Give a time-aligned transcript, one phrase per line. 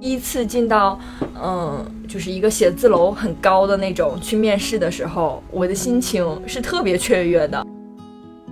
[0.00, 0.98] 第一次进到，
[1.42, 7.66] 嗯，就是一个写字楼很高的那种去面试的时候，我的心情是特别雀跃的。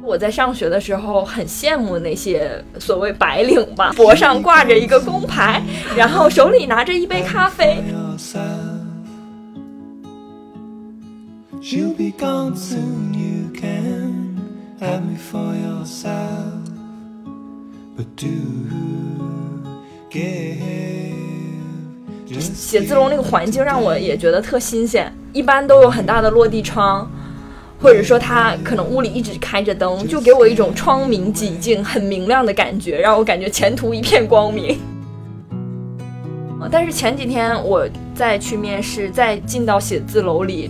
[0.02, 5.62] 我在上学的时候很羡慕那些所谓白领吧，脖上挂着一个工牌，
[5.96, 7.82] 然后手里拿着一杯咖啡。
[22.58, 27.08] 写字楼那个环境让我也觉得特新鲜，一般都有很大的落地窗，
[27.80, 34.76] 或者说它可能屋里一直开着灯，就给我一种窗明几净、很明亮的感觉，让我感觉前途一片光明。
[36.70, 40.68] 但是前几天我再去面试，再进到写字楼里，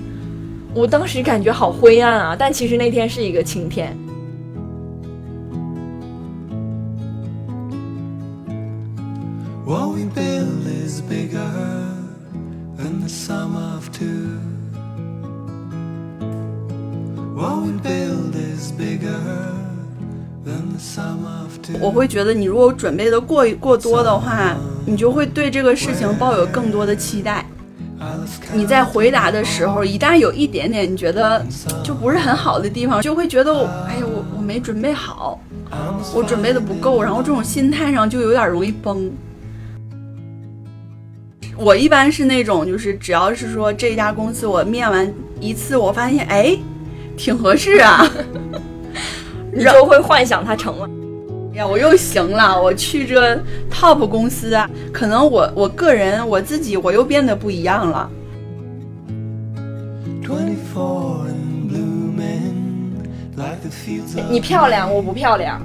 [0.75, 2.37] 我当时感觉好灰暗啊！
[2.39, 3.97] 但其实那天是一个晴天。
[21.81, 27.47] 我会觉得你如果准备的过过多的话，你就会对这个事情抱有更多的期待。
[28.53, 31.45] 你在回答的时候，一旦有一点点你觉得
[31.85, 35.41] 就不是很好的地方，就会觉得我，哎呀，我我没准备好，
[36.15, 39.11] 我准备的不够，然后这种心态上就有点容易崩。
[41.57, 46.57] 我一般是那种，就是只要是说这家公司我面完一次，我发现哎，
[47.19, 48.09] 挺合适啊，
[49.53, 50.89] 你就会幻想它成了。
[51.53, 53.37] 哎呀，我又行了，我去这
[53.69, 58.09] top 公司啊，可能我我个人我自己我又变得不一样了。
[60.23, 63.03] 24 and blooming
[63.35, 65.59] like the fields of 你漂亮，我不漂亮；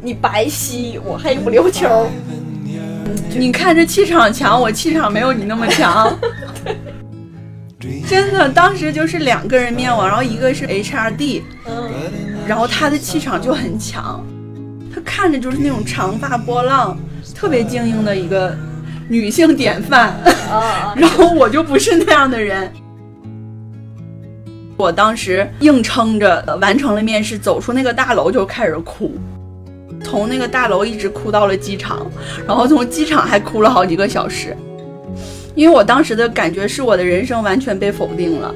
[0.00, 2.08] 你白皙，我黑不溜秋。
[3.36, 6.10] 你看这气场强，我气场没有你那么强。
[7.80, 11.42] 真的，当时就是两个人面我，然后一个是 HRD，
[12.46, 14.24] 然后他的气场就很强，
[14.92, 16.98] 他看着就是那种长发波浪，
[17.34, 18.52] 特别精英的一个
[19.08, 20.08] 女性典范。
[20.50, 22.68] 啊， 然后我就不是那样的人。
[24.76, 29.16] 我当时硬撑着呃完成了面试，走出那个大楼就开始哭，
[30.02, 32.04] 从那个大楼一直哭到了机场，
[32.44, 34.56] 然后从机场还哭了好几个小时，
[35.58, 38.54] 因为我当时的感觉是我的人生完全被否定了，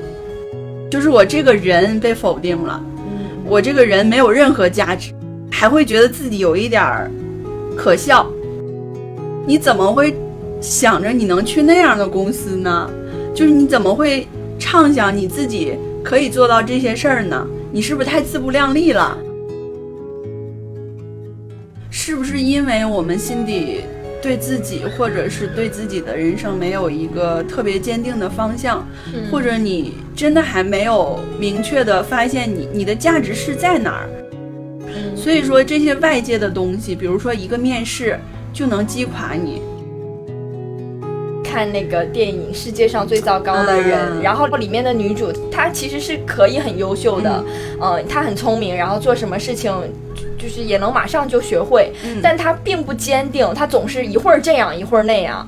[0.89, 2.81] 就是我这个人被否定了，
[3.45, 5.13] 我这个人没有任何价值，
[5.51, 7.11] 还会觉得自己有一点儿
[7.77, 8.25] 可笑。
[9.45, 10.15] 你怎么会
[10.61, 12.89] 想着你能去那样的公司呢？
[13.35, 15.73] 就是你怎么会畅想你自己
[16.05, 17.45] 可以做到这些事儿呢？
[17.73, 19.19] 你是不是太自不量力了？
[21.91, 23.81] 是不是因为我们心底
[24.23, 28.87] 对自己或者是对自己的人生没有一个特别坚定的方向，
[29.31, 34.09] 或者你真的还没有明确的发现你你的价值是在哪儿？
[35.17, 38.19] 所以说这些外界的东西，比如说一个面试，
[38.53, 39.61] 就能击垮你。
[41.53, 44.23] 看那个电影《世界上最糟糕的人》嗯。
[44.23, 47.45] 然后里面的女主她其实是可以很优秀的，
[47.79, 49.71] 嗯、她很聪明，然后做什么事情
[50.15, 52.21] 就就是也能马上就学会，嗯。
[52.23, 55.47] 但她并不坚定，她总是一会儿这样一会儿那样。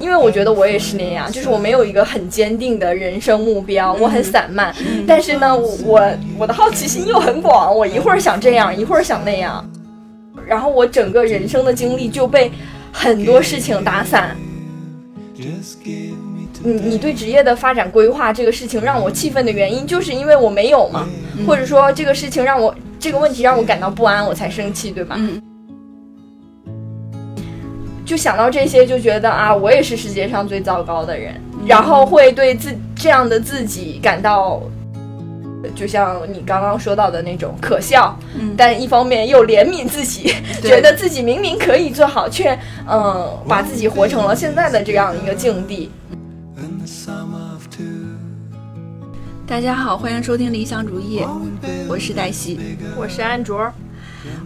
[0.00, 4.74] 因为我觉得我也是那样，就是我没有一个很坚定的人生目标，我很散漫。
[5.06, 9.64] 但是呢，我我我的好奇心又很广，我一会儿想这样，一会儿想那样，
[10.46, 12.50] 然后我整个人生的经历就被
[12.92, 14.36] 很多事情打散。
[16.62, 21.06] 你你对职业的发展规划这个事情让我气愤的原因，就是因为我没有嘛，
[21.46, 25.16] 或者说这个事情让我这个问题让我感到不安，我才生气，对吧？
[25.18, 25.42] 嗯
[28.06, 31.34] 就想到这些，就觉得啊，我也是世界上最糟糕的人，
[31.66, 34.62] 然后会对自这样的自己感到，
[35.70, 42.58] 就像你刚刚说到的那种可笑，嗯但一方面又怜悯自己， 觉得自己明明可以做好，却
[42.88, 45.90] 嗯把自己活成了现在的这样一个境地。
[49.46, 51.22] 大家好，欢迎收听理想主义，
[51.86, 52.58] 我是黛西。
[52.96, 53.70] 我是安卓，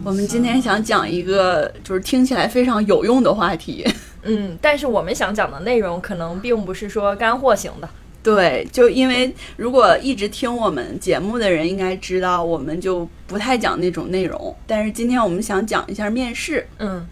[0.03, 3.87] 我们今天想讲一个就是听起来非常有用的话题。
[4.25, 7.89] 嗯，但是我们想讲的内容可能并不是说干货型的。
[8.23, 14.55] 对，就因为如果一直听我们节目的人应该知道，我们就不太讲那种内容。
[14.67, 17.07] 但是今天我们想讲一下面试，嗯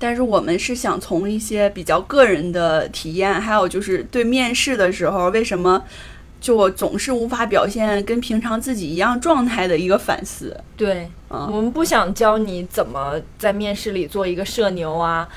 [0.00, 5.82] 但是我们是想从一些比较个人的体验，还有就是对面试的时候为什么
[6.40, 10.56] 就我总是无法表现跟平常自己一样状态的一个反思。
[10.76, 15.28] 对，嗯我们不想教你怎么在面试里做一个社牛啊，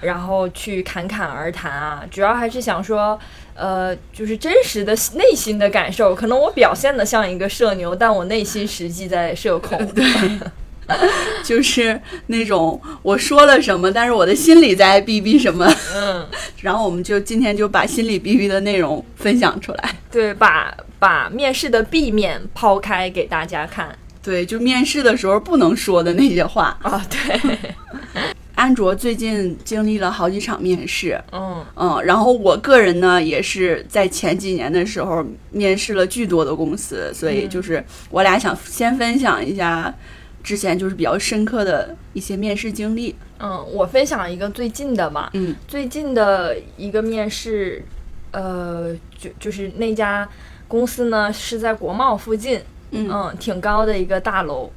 [0.00, 3.18] 然后去侃侃而谈啊，主要还是想说，
[3.54, 6.14] 呃，就是真实的内心的感受。
[6.14, 9.78] 可能我表现的像一个社牛，但我内心实际在社恐。
[9.94, 10.04] 对，
[11.42, 15.66] 就是那种我说了什么，但是我的心里在逼逼什么。
[15.94, 16.26] 嗯，
[16.60, 19.94] 然后我们就今天就把心里逼逼的内容分享出来。
[20.10, 26.78] 对，把把面试的 B 面抛开给大家看对，就面试的时候不能说的那些话。
[26.82, 27.06] 啊。
[27.08, 27.40] 对，
[28.54, 39.92] 安卓最近经历了好几场面试，嗯嗯，然后我个人呢也是在前几年的时候面试了巨多的公司，所以嗯就是我俩想先分享一下
[40.42, 43.14] 之前就是比较深刻的一些面试经历。
[43.40, 45.30] 嗯，我分享一个最近的吧。
[45.34, 47.84] 嗯最近的一个面试，
[48.30, 50.28] 呃，就就是那家
[50.68, 52.60] 公司呢是在国贸附近，
[52.92, 54.70] 嗯嗯，挺高的一个大楼。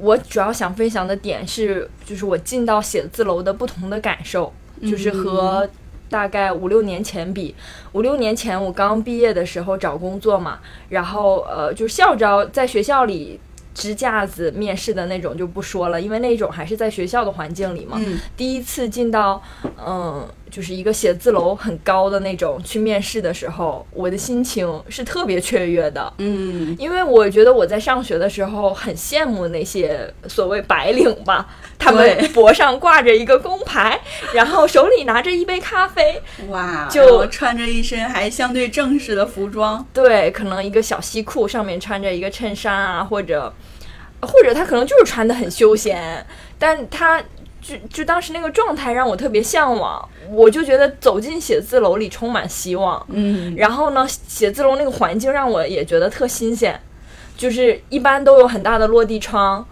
[0.00, 4.52] 我主要想分享的点是，就是我进到写字楼的不同的感受，
[4.82, 5.68] 就是和
[6.08, 7.54] 大概五六年前比。
[7.92, 10.58] 五六年前我刚毕业的时候找工作嘛，
[10.88, 13.40] 然后呃，就是校招在学校里
[13.74, 17.98] 支架子面试的那种就不说了，因为那种还是在学校的环境里嘛。
[17.98, 19.42] 嗯第一次进到
[19.84, 26.12] 嗯，就是一个写字楼很高的那种去面试的时候，我的心情是特别雀跃的。
[26.18, 31.46] 嗯因为我觉得我在上学的时候很羡慕那些所谓白领吧，
[31.78, 34.00] 他们对脖上挂着一个工牌，
[34.34, 39.84] 然后手里拿着一杯咖啡，哇，就穿着一身还相对正式的服装。
[39.92, 43.52] 对，可能一个小西裤上面穿着一个衬衫啊，或者
[44.22, 46.24] 或者他可能就是穿的很休闲，
[46.58, 47.22] 但他
[47.66, 53.04] 就就当时那个状态让我特别向往，我就觉得走进写字楼里充满希望。
[53.10, 56.80] 嗯然后呢，写字楼那个环境让我也觉得特新鲜，
[57.36, 59.66] 就是一般都有很大的落地窗，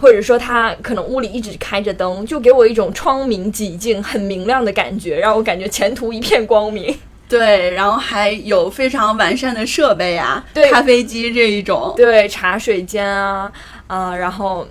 [0.00, 6.96] 或者说它可能屋里一直开着灯，就给我一种窗明几净、很明亮的感觉，让我感觉前途一片光明。
[7.28, 11.92] 对，然后还有非常完善的设备啊，对咖啡机这一种。
[11.94, 13.52] 对，茶水间啊
[13.86, 14.66] 啊、然后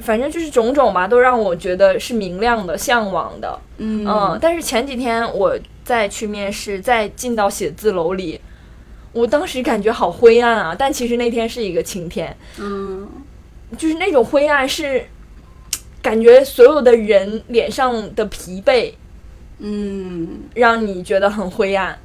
[0.00, 3.58] 反正就是种种吧，都让我觉得是明亮的、向往的。
[3.78, 8.40] 嗯嗯，但是前几天我再去面试，再进到写字楼里，
[9.12, 10.76] 我当时感觉好灰暗啊！
[10.78, 13.08] 但其实那天是一个晴天，嗯
[13.78, 15.06] 就是那种灰暗是
[16.02, 18.92] 感觉所有的人脸上的疲惫
[19.58, 21.98] 嗯，让你觉得很灰暗。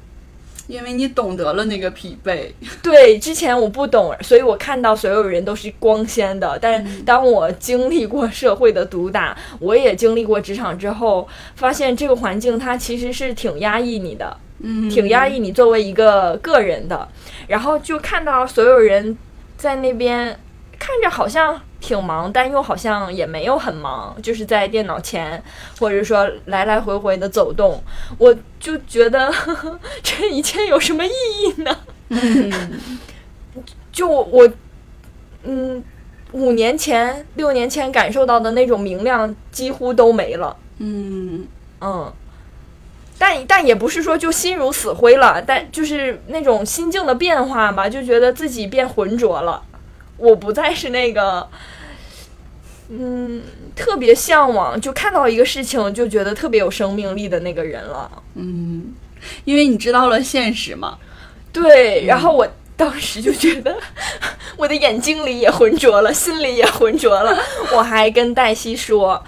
[0.66, 2.50] 因为你懂得了那个疲惫。
[2.82, 6.58] 对，之前我不懂，所以我看到所有人都是光鲜的。
[6.60, 14.36] 但是当我经历过社会的毒打，我也经历过职场之后，发现这个环境它其实是挺压抑你的。
[14.58, 17.06] 嗯，挺压抑你作为一个个人的，
[17.46, 19.16] 然后就看到所有人
[19.58, 20.38] 在那边
[20.78, 25.42] 看着好像挺忙，但又好像也没有很忙，就是在电脑前
[25.78, 27.82] 或者说来来回回的走动，
[28.18, 31.78] 我就觉得呵呵 这一切有什么意义呢？
[32.08, 32.80] 嗯
[33.92, 34.50] 就我我
[35.44, 35.84] 嗯。
[36.32, 40.54] 五年前、六年前感受到的那种明亮几乎都没了。
[40.78, 41.46] 嗯
[41.80, 42.12] 嗯，
[43.16, 49.62] 但但也不是说就心如死灰了，但就是那种心境的变化吧，就觉得自己变浑浊了。
[50.16, 51.46] 我不再是那个，
[52.88, 53.42] 嗯，
[53.74, 58.10] 特别向往，就看到一个事情就觉得特别有生命力的那个人了。
[58.34, 58.94] 嗯，
[59.44, 60.98] 因为你知道了现实嘛。
[61.52, 62.46] 对，然后我
[62.76, 63.76] 当时就觉得
[64.56, 67.38] 我的眼睛里也浑浊了，心里也浑浊了。
[67.74, 69.22] 我还跟黛西说。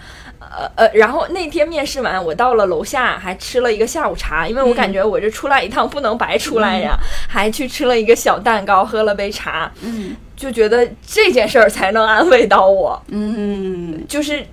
[0.51, 14.47] 呃呃，然后那天面试完，我到了楼下，还吃了一个下午茶，因为我感觉我这出来一趟不能白出来呀，还去吃了一个小蛋糕，喝了杯茶，嗯就觉得这件事儿才能安慰到我，嗯就是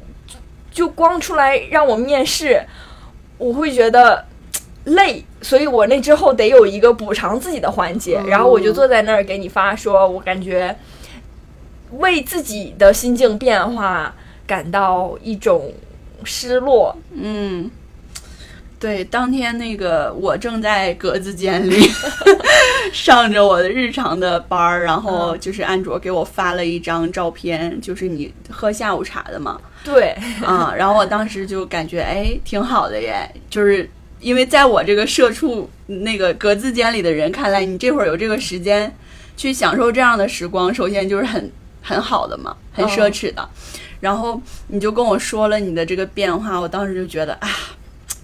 [0.72, 2.60] 就光出来让我面试，
[3.38, 4.26] 我会觉得
[4.86, 10.76] 累，所以我那之后得有一个补偿自己的环节，然后我就坐在那儿给你发说，我感觉
[11.92, 14.16] 为自己的心境变化
[14.48, 15.72] 感到一种
[16.24, 16.98] 失落。
[17.14, 17.70] 嗯。
[18.80, 21.90] 对，当天那个我正在格子间里
[22.94, 33.90] 上着我的日常的班儿，然后就是安卓给我发了一张照片，就是你喝下午茶的嘛，对，啊、然后我当时就感觉哎挺好的耶，就是
[34.20, 38.94] 因为在我这个社畜那个格子间里的人看来，你这会儿有这个时间
[39.38, 41.52] 去享受这样的时光，首先就是很
[41.82, 43.50] 很好的嘛，很奢侈的。
[44.02, 47.50] 然后你就跟我说了你的这个变化，我当时就觉得啊，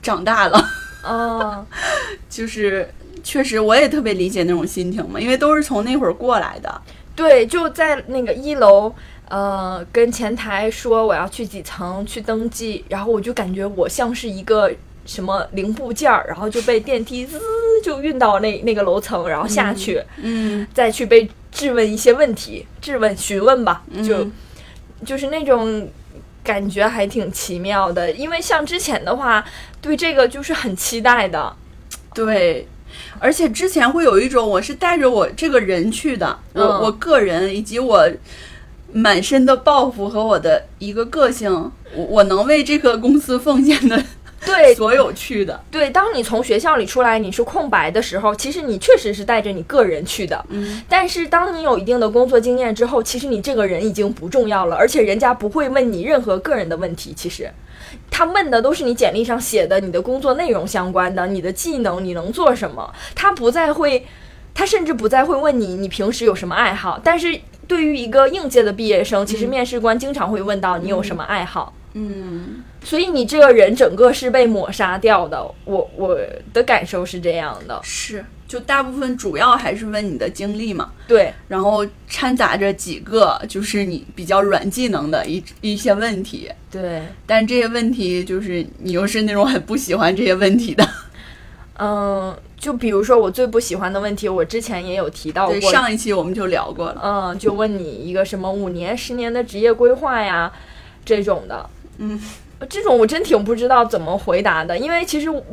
[0.02, 0.64] 长大了，
[1.04, 1.66] 啊
[2.30, 2.90] 就是
[3.24, 6.82] 确实我也特别理解那种心情嘛，因为都是从那会儿过来的。
[7.16, 8.92] 对，就在那个一楼，
[9.30, 14.72] 呃，跟前台说我要去几层去登记，然后我就感觉我像是一个
[15.06, 17.40] 什么零部件儿，然后就被电梯滋
[17.84, 20.66] 就运到那那个楼层，然后下去，嗯。
[20.74, 24.32] 再去被质问一些问题，质问询问吧，就、嗯。
[25.06, 25.88] 就是那种
[26.52, 29.42] 感觉还挺奇妙的，因为像之前的话，
[29.82, 31.56] 对这个就是很期待的，
[32.14, 32.68] 对，
[33.20, 36.82] 而且之前会有一种我是带着我这个人去的，我、嗯。
[36.82, 38.06] 我个人以及我
[38.92, 41.50] 满身的抱负和我的一个个性，
[41.96, 44.04] 我我能为这个公司奉献的
[44.46, 45.64] 对所有去的。
[45.70, 50.44] 对，当你从学校里出来，你是空白的时候，其实你确实是带着你个人去的。
[50.50, 57.14] 嗯，但是当你有一定的工作经验之后，其实你这个人已经不重要了，而且人家不会问你任何个人的问题。
[57.16, 57.52] 其实，
[58.10, 62.92] 他问的都是你简历上写的你的工作内容相关的，你的技能，你能做什么。
[63.14, 64.06] 他不再会，
[64.54, 67.00] 他甚至不再会问你你平时有什么爱好。
[67.04, 71.74] 但是对于一个应届的毕业生，其实面试官经常会问到你有什么爱好。
[71.94, 76.18] 嗯，所以你这个人整个是被抹杀掉的，我我
[76.52, 77.80] 的感受是这样的。
[77.84, 90.88] 是，就大部分主要还是问你的经历嘛，对，然后掺杂着几个就是你比较软技能的一一些问题，对，但这些问题就是你又是那种很不喜欢这些问题的。
[91.78, 95.72] 嗯，就比如说我最不喜欢的问题，我之前也有提到对，过。
[95.72, 97.02] 上一期我们就聊过了。
[97.04, 100.52] 嗯，就问你一个什么五年、十年的职业规划呀，
[101.06, 101.70] 这种的。
[101.98, 102.20] 嗯，
[102.70, 105.44] 这种我真挺不知道怎么回答的，因为其实我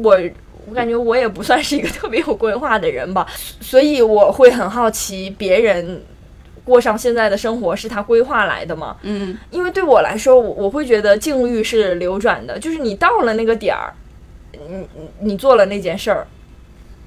[0.68, 3.26] 我感觉我也不算是一个 特别有规划的人吧，
[3.60, 6.02] 所以我会很好奇别人
[6.64, 8.96] 过上现在的生活是他规划来的吗？
[9.02, 9.36] 嗯。
[9.50, 13.94] 因为对我来说，我我会觉得境遇是流转的，就是你到了那个点儿，
[14.52, 14.58] 你
[14.94, 16.26] 你你做了那件事儿，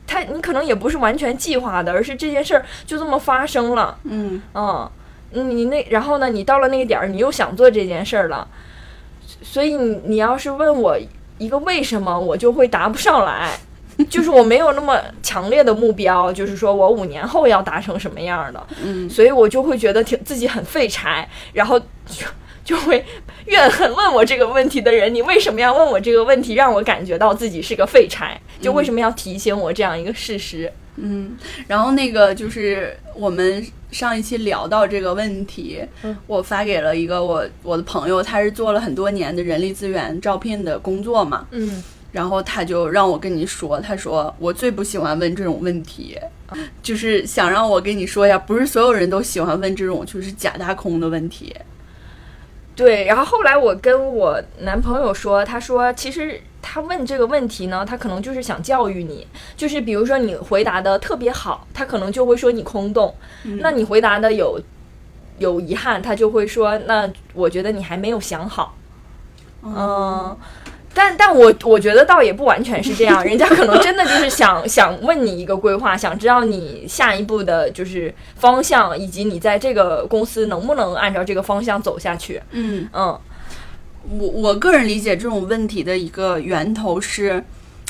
[0.07, 4.41] 他你可能也不是完全计划的，而是这件事儿就这么发生了，嗯。
[4.55, 4.89] 嗯，
[5.33, 8.47] 你那然后呢，你到了那个点儿，你又想做这件事儿了，
[9.41, 10.97] 所以你你要是问我
[11.37, 13.51] 一个为什么，我就会答不上来。
[14.09, 22.25] 就是我没有那么强烈的目标，就是说我五年后要达成什么样的，嗯所以我就会觉得挺自己很废柴，然后就
[22.63, 23.05] 就会
[23.45, 28.39] 怨恨问我这个问题的人，你为什么要问我这个问题，让我感觉到自己是个废柴？
[28.59, 30.71] 就为什么要提醒我这样一个事实？
[31.01, 31.35] 嗯，
[31.67, 46.19] 然后那个就是我们上一期聊到这个问题，嗯我发给了一个我我的朋友，他是做了很多年的人力资源招聘的工作嘛，嗯然后他就让我跟你说，他说我最不喜欢问这种问题，
[46.83, 51.55] 就是想让我跟你说一下，不是所有人都喜欢问这种就是假大空的问题。
[52.75, 53.05] 对。
[53.05, 59.25] 然后后来我跟我男朋友说，他说其实他问这个问题呢，他可能就是想教育你，
[59.57, 63.09] 就是比如说你回答的特别好，他可能就会说你空洞；
[63.59, 64.59] 那你回答的有
[65.39, 68.75] 有遗憾，他就会说那我觉得你还没有想好。
[69.63, 70.35] 嗯，
[70.93, 82.41] 但但我我觉得倒也不完全是这样， 人家可能真的就是想想问你一个规划，想知道你下一步的就是方向，以及你在这个公司能不能按照这个方向走下去。
[82.51, 83.19] 嗯，嗯
[84.09, 87.43] 我我个人理解这种问题的一个源头是，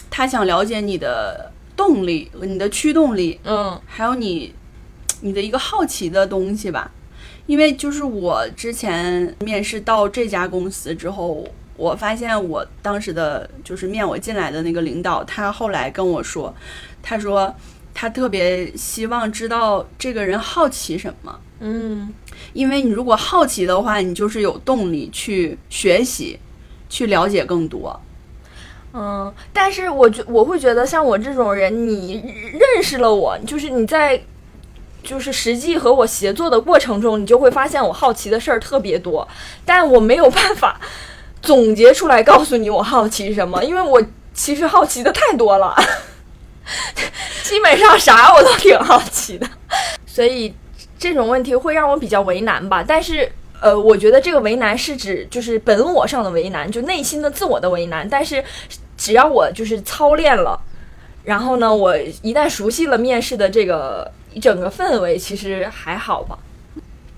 [0.10, 4.54] 他想了解你的动力、你的驱动力，嗯还有你
[5.22, 6.92] 你的一个好奇的东西吧。
[7.48, 16.54] 因为就是我之前面试到这家公司之后，我发现我当时的就是面我进来的那个领导，他后来跟我说，
[17.02, 17.54] 他说
[17.94, 21.40] 他特别希望知道这个人好奇什么。
[21.60, 22.14] 嗯
[22.54, 26.40] 因为你如果好奇的话，你就是有动力去学习，
[26.90, 28.00] 去了解更多。
[28.94, 34.22] 嗯，但是我觉我会觉得像我这种人，你认识了我，就是你在。
[35.04, 39.28] 就是实际和我协作的过程中，你就会发现我好奇的事儿特别多，
[39.66, 40.80] 但我没有办法
[41.42, 44.00] 总结出来告诉你我好奇什么，因为我
[44.36, 45.76] 其实好奇的太多了，
[47.42, 49.50] 基本上啥我都挺好奇的，
[50.06, 50.54] 所以
[51.02, 52.86] 这种问题会让我比较为难吧。
[52.88, 53.28] 但是，
[53.60, 58.08] 呃，我觉得这个为难是指就是本我上的为难，就内心的自我的为难。
[58.08, 58.44] 但是，
[58.96, 60.62] 只要我就是操练了，
[61.24, 66.38] 然后呢，我一旦熟悉了面试的这个整个氛围，其实还好吧。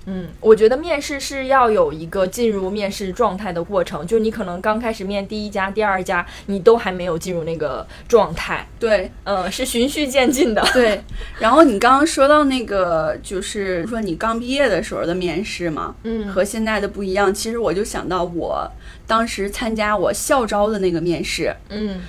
[0.05, 10.61] 嗯，我觉得面试是要有一个进入面试状态的过程，就你可能刚开始面第一家、第二家，你都还没有进入那个状态，对嗯，是循序渐进的。
[10.73, 11.01] 对。
[11.39, 17.33] 然后你刚刚说到那个，就是说你刚毕业的时候的面试嘛，嗯和现在的不一样。
[17.33, 18.69] 其实我就想到我
[19.07, 22.01] 当时参加我校招的那个面试，嗯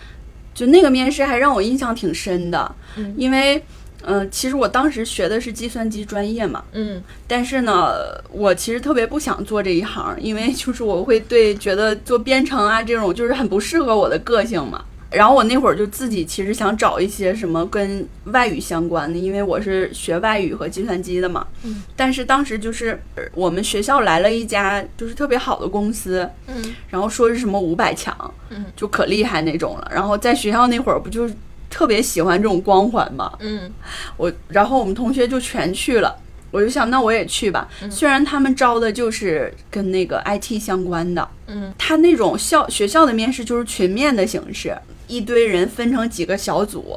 [0.52, 3.60] 就那个面试还让我印象挺深的，嗯因为，
[4.06, 7.94] 嗯、其实我当时学的是计算机专业嘛，嗯但是呢，
[8.30, 14.84] 我其实特别不想做这一行，因为就是我会对觉得做编程啊这种就是很不适合我的个性嘛。
[15.10, 21.46] 然后我那会儿就自己其实想找一些什么跟外语相关的，因为我是学外语和计算机的嘛。
[21.62, 21.84] 嗯。
[21.94, 29.88] 但是当时就是呃我们学校来了一家就是特别好的公司，嗯然后说是什么五百强，嗯，就可厉害那种了。
[29.94, 31.34] 然后在学校那会儿不就是
[31.74, 33.68] 特别喜欢这种光环嘛，嗯。
[34.16, 36.16] 我然后我们同学就全去了，
[36.52, 37.68] 我就想那我也去吧。
[37.90, 41.74] 虽然他们招的就是跟那个 IT 相关的，嗯。
[41.76, 44.78] 他那种校学校的面试就是群面的形式，
[45.08, 46.96] 一堆人分成几个小组，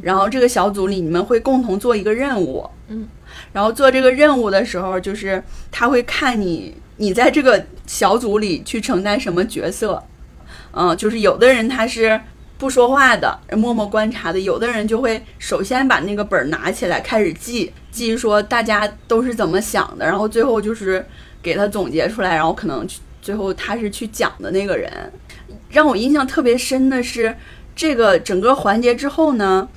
[0.00, 3.06] 然后这个小组里你们会共同做一个任务，嗯，
[3.52, 10.02] 然后做这个任务的时候，就是他会看你你在这个小组里去承担什么角色，
[10.72, 12.18] 嗯，就是有的人他是。
[12.58, 21.06] 不说话的，默默观察的，有的人就会首先把那个本儿拿起来开始记，记说大家都是怎么想的，然后最后就是
[21.40, 24.92] 给他总结出来，然后可能去最后他是去讲的那个人。
[25.70, 27.32] 让我印象特别深的是，
[27.76, 29.68] 这个整个环节之后呢，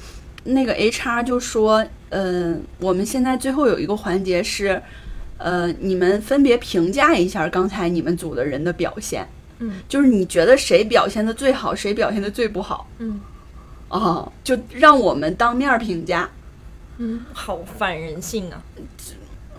[0.46, 4.82] 那个 HR 就说，嗯、我们现在最后有一个环节是，
[5.38, 9.28] 呃，你们分别评价一下刚才你们组的人的表现。
[9.62, 12.88] 嗯，就是你觉得谁表现的最好，谁表现的最不好？
[13.00, 13.22] 嗯。
[13.90, 16.30] 哦、就让我们当面评价。
[16.98, 18.62] 嗯，好反人性啊！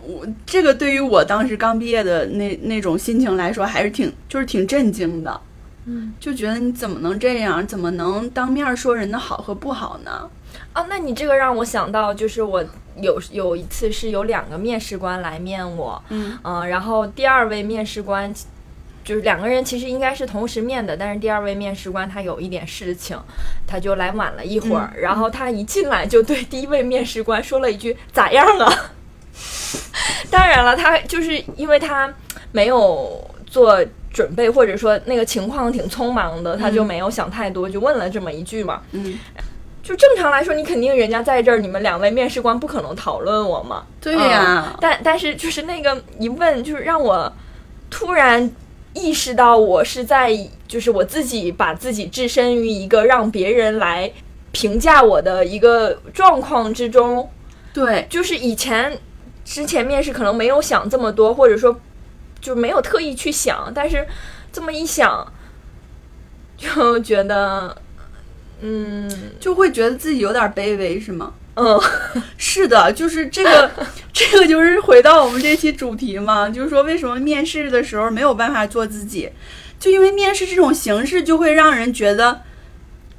[0.02, 5.40] 我这个对于我当时刚毕业的那那种心情来说，还是挺就是挺震惊的，
[5.84, 6.14] 嗯。
[6.18, 10.30] 就觉得你怎么能这样，怎么能当面说人的好和不好呢？
[10.72, 12.64] 啊，那你这个让我想到，就是我
[13.02, 16.38] 有有一次是有两个面试官来面我，嗯。
[16.42, 18.32] 嗯，然后第二位面试官
[19.04, 23.18] 就是两个人其实应该是同时面的，但是第二位面试官他有一点事情，
[23.66, 28.90] 他就来晚了一会儿，然后他一进来就对第一位面试官说了一句“咋样啊？”
[30.30, 32.12] 当然了，他就是因为他
[32.52, 38.82] 没有做准备，或者说那个情况挺匆忙的，他就没有想太多，就问了这么一句嘛。
[38.92, 39.18] 嗯，
[39.82, 43.84] 就正常来说，你肯定人家在这儿，你们两位面试官不可能讨论我嘛。
[44.00, 47.32] 对呀、嗯但但是就是那个一问，就是让我
[47.90, 48.50] 突然
[48.94, 50.36] 意识到，我是在
[50.68, 54.12] 就是我自己把自己置身于一个让别人来
[54.52, 57.30] 评价我的一个状况之中。
[57.72, 58.98] 对，就是以前
[59.44, 61.80] 之前面试可能没有想这么多，或者说
[62.40, 64.06] 就没有特意去想，但是
[64.52, 65.32] 这么一想，
[66.58, 67.74] 就觉得，
[68.60, 71.32] 嗯就会觉得自己有点卑微，是吗？
[71.54, 71.80] 嗯。
[72.36, 73.70] 是的，就是这个，
[74.12, 79.30] 这个就是回到我们这期主题嘛，就是说为什么面试的时候没有办法做自己，
[79.78, 82.42] 就因为面试这种形式就会让人觉得，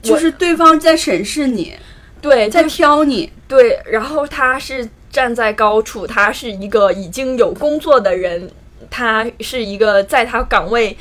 [0.04, 1.74] 就是对方在审视你，
[2.22, 8.52] 对，在挑你，对，然后他是站在高处，他是一个已经有工作的人，
[8.92, 10.96] 他是一个在他岗位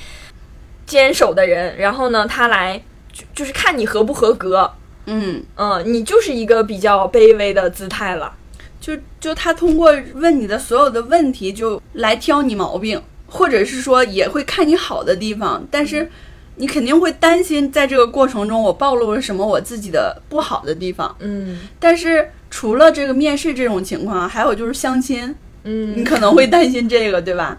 [0.86, 4.72] 坚守的人，然后呢，他来就就是看你合不合格，
[5.06, 8.34] 嗯，嗯，你就是一个比较卑微的姿态了。
[8.80, 16.10] 就就他通过问你的所有的问题就来挑你毛病，或者是说也会看你好的地方，但是
[16.56, 21.14] 你肯定会担心在这个过程中我暴露了什么我自己的不好的地方。
[21.20, 27.58] 嗯但是除了这个面试这种情况，还有就是相亲，嗯你嗯，可能会担心这个，对吧？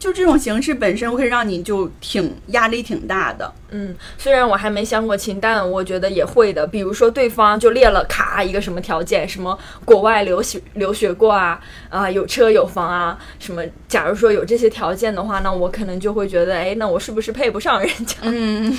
[0.00, 3.52] 就这种形式本身会让你就挺压力挺大的。
[3.68, 6.66] 嗯，虽然我还没相过亲，但我觉得也会的。
[6.66, 11.60] 比如说，对方就列了卡一个什么条件，什么国外留学留学过啊，
[11.90, 13.62] 啊、有车有房啊，什么。
[13.86, 18.16] 假如说有这些条件的话，那我可能就会觉得，哎，那我是不是配不上人家？
[18.22, 18.74] 嗯，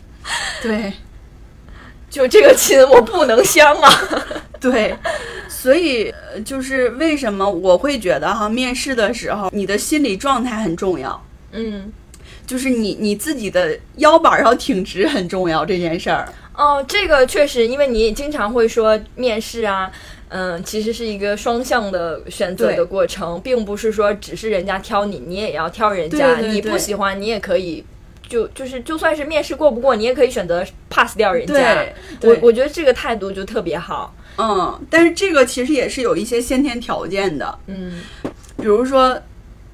[0.62, 0.94] 对
[2.08, 3.90] 就这个亲我不能相啊。
[4.58, 4.96] 对，
[5.64, 11.90] 所以呃就是为什么我会觉得哈，面试的时候你的心理状态很重要，嗯，
[12.46, 16.28] 就是你你自己的腰板要挺直很重要这件事儿。
[16.54, 19.90] 哦，这个确实，因为你也经常会说面试啊。
[20.28, 26.36] 嗯，其实是一个双向的选择的过程，并不是说只是人家挑你，你也要挑人家。
[26.36, 27.82] 你对对对不喜欢，你也可以，
[28.28, 31.86] 就就是就算是面试过不过，你也可以选择 pass 掉人家。
[32.22, 34.14] 我我觉得这个态度就特别好。
[34.36, 38.00] 嗯，但是这个其实也是有一些先天条件的，嗯
[38.56, 39.20] 比如说，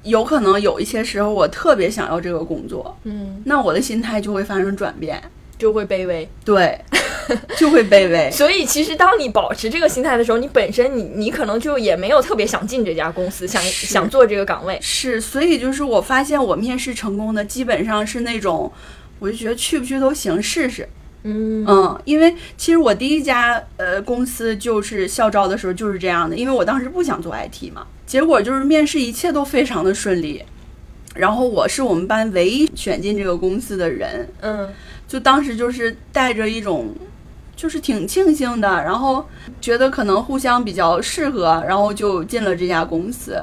[0.03, 5.21] 有可能有一些时候我特别想要这个工作，嗯，那我的心态就会发生转变，
[5.57, 6.27] 就会卑微。
[6.43, 6.77] 对，
[7.57, 8.29] 就会卑微。
[8.31, 14.77] 所以其实当你保持这个心态的时候，你本身你你可能就也没有特别想进这家公司，想想做这个岗位。
[14.81, 18.71] 是，所以就是我发现我面试成功的基本上是那种，
[19.19, 20.89] 我就觉得去不去都行，试试。
[21.23, 30.43] 嗯嗯，因为其实我第一家呃公司就是校招的时候就是这样的，因为我当时不想做 IT 嘛，结果就是面试一切都非常的顺利，
[31.15, 34.69] 然后我是我们班唯一选进这个公司的人，嗯
[35.07, 36.93] 就当时就是带着一种。
[37.53, 39.23] 就是挺庆幸的，然后
[39.59, 43.39] 觉得可能互相比较适合，然后就进了这家公司。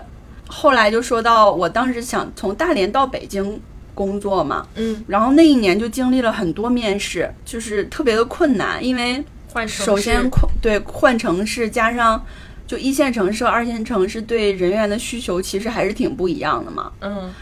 [0.49, 3.61] 后来就说到我当时想从大连到北京
[3.99, 9.25] 工作嘛，嗯，然后那一年就经历了很多面试，就是特别的困难，因为
[9.67, 12.25] 首先换对换城市，加上
[12.65, 16.93] 就一线城市、二线城市对人员的需求其实还是挺不一样的嘛。
[17.01, 17.35] 嗯。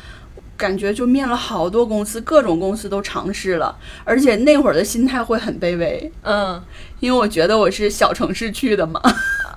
[0.58, 6.58] 感觉就面了好多公司，各种公司都尝试了，而且那会儿的心态会很卑微，嗯。
[7.00, 8.98] 因为我觉得我是小城市去的嘛，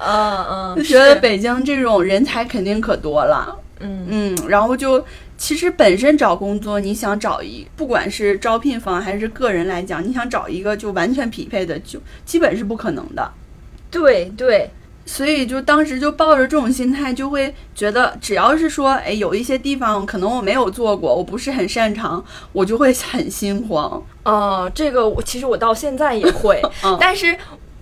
[0.05, 3.57] 嗯 嗯，就 觉得北京这种人才肯定可多了。
[3.79, 4.05] 嗯。
[4.09, 5.01] 嗯，然后就
[5.39, 13.31] 其实本身找工作，你想找一，不管是招聘方还是个人来讲，你想找一个就完全匹配的，就基本是不可能的。
[13.89, 14.69] 对对，
[15.05, 22.21] 所以就当时就抱着这种心态，就会觉得只要是说，哎，有一些地方可能我没有做过，我不是很擅长，
[22.51, 24.03] 我就会 很心慌。
[24.23, 27.35] 呃，这个我其实我到现在也会， 嗯但是。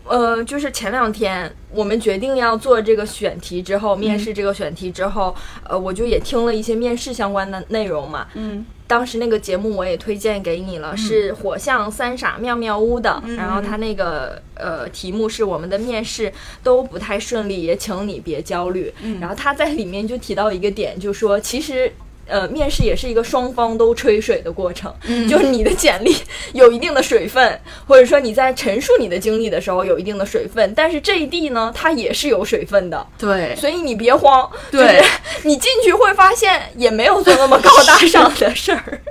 [0.10, 5.36] 呃，就是前两天我们决定要做这个选题之后，面试这个选题之后，
[5.67, 8.28] 呃，我就也听了一些面试相关的内容嘛。
[8.36, 13.22] 嗯当时那个节目我也推荐给你了，是火象三傻妙妙屋的。
[13.26, 16.32] 嗯然后他那个呃题目是我们的面试
[16.63, 18.93] 都不太顺利，也请你别焦虑。
[19.02, 21.91] 嗯然后他在里面就提到一个点，就说其实。
[22.28, 25.28] 呃，面试也是一个双方都吹水的过程，嗯。
[25.30, 26.16] 就是你的简历
[26.54, 33.56] 有一定的水分，或者说你在陈述你的经历的时候有一定的水分，但是这一地呢，它也是有水分的，对。
[33.56, 35.10] 所以你别慌，对就是。
[35.44, 39.02] 你进去会发现也没有做那么高大 上的事儿，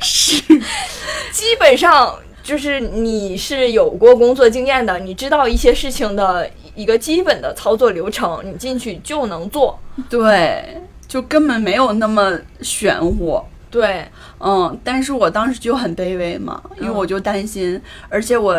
[0.00, 0.40] 是，
[1.32, 9.78] 基本上就是你是有过工作经验的，你知道一些事情的一个基本的操作流程，你进去就能做。
[10.08, 13.40] 对，就根本没有那么玄乎。
[13.70, 14.06] 对，
[14.38, 18.56] 嗯，但是我当时就很卑微嘛，因为嗯我就担心，而且我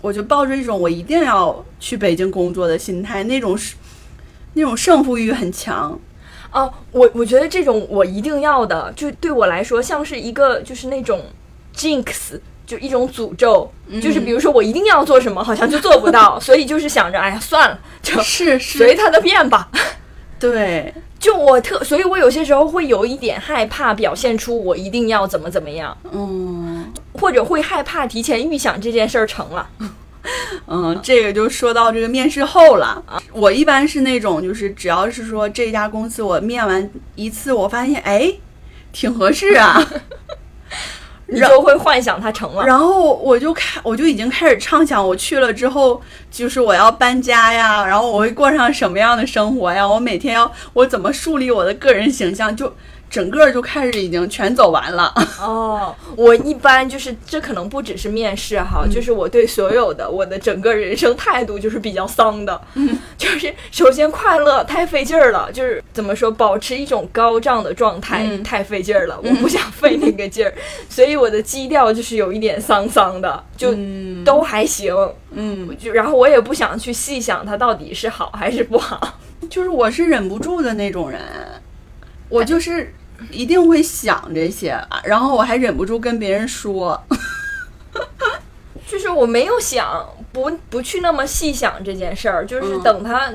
[0.00, 3.76] 我就抱着一种我一定要去北京工作的心态，那种是
[4.54, 5.98] 那种胜负欲很强。
[6.50, 11.20] 哦，我我觉得这种我一定要的，就对我来说像是一个就是那种
[11.76, 13.70] jinx，就一种诅咒，
[14.02, 19.70] 就是比如说我一定要做什么，好像就做不到，所以就是想着，哎呀，算了，就是随，他的便吧。
[20.50, 29.68] 对，就我特，所以我有些时候会有一点害怕表现出我一定要怎么怎么样，嗯或者会害怕提前预想这件事儿成了。
[30.66, 33.02] 嗯，这个就说到这个面试后了。
[33.32, 38.32] 我一般是那种，就是只要是说这家公司我面完一次，我发现哎，
[38.92, 39.80] 挺合适啊。
[41.32, 42.66] 你就会幻想它成了。
[42.66, 49.86] 然后我就开，我就已经开始畅想，我去了之后，就是我要搬家呀，然后我会过上什么样的生活呀？
[49.86, 52.54] 我每天要我怎么树立我的个人形象？
[52.54, 52.72] 就
[53.12, 55.12] 整个就开始已经全走完了。
[55.38, 70.54] 哦，我一般就是这可能不只是面试哈，就是我对所有的我的整个人生态度就是比较丧的，嗯， 就是首先快乐太费劲儿了，就是怎么说，保持一种高涨的状态、嗯太费劲儿了，我不想费那个劲儿，
[70.88, 74.94] 所以我的基调就是有一点丧丧的，就嗯都还行，
[75.32, 79.18] 嗯，就然后我也不想去细想它到底是好还是不好，
[79.50, 81.20] 就是我是忍不住的那种人，
[82.30, 82.94] 我就是
[83.30, 87.02] 一定会想这些，然后我还忍不住跟别人说。
[88.86, 93.32] 就是我没有想不不去那么细想这件事儿，就是嗯等它。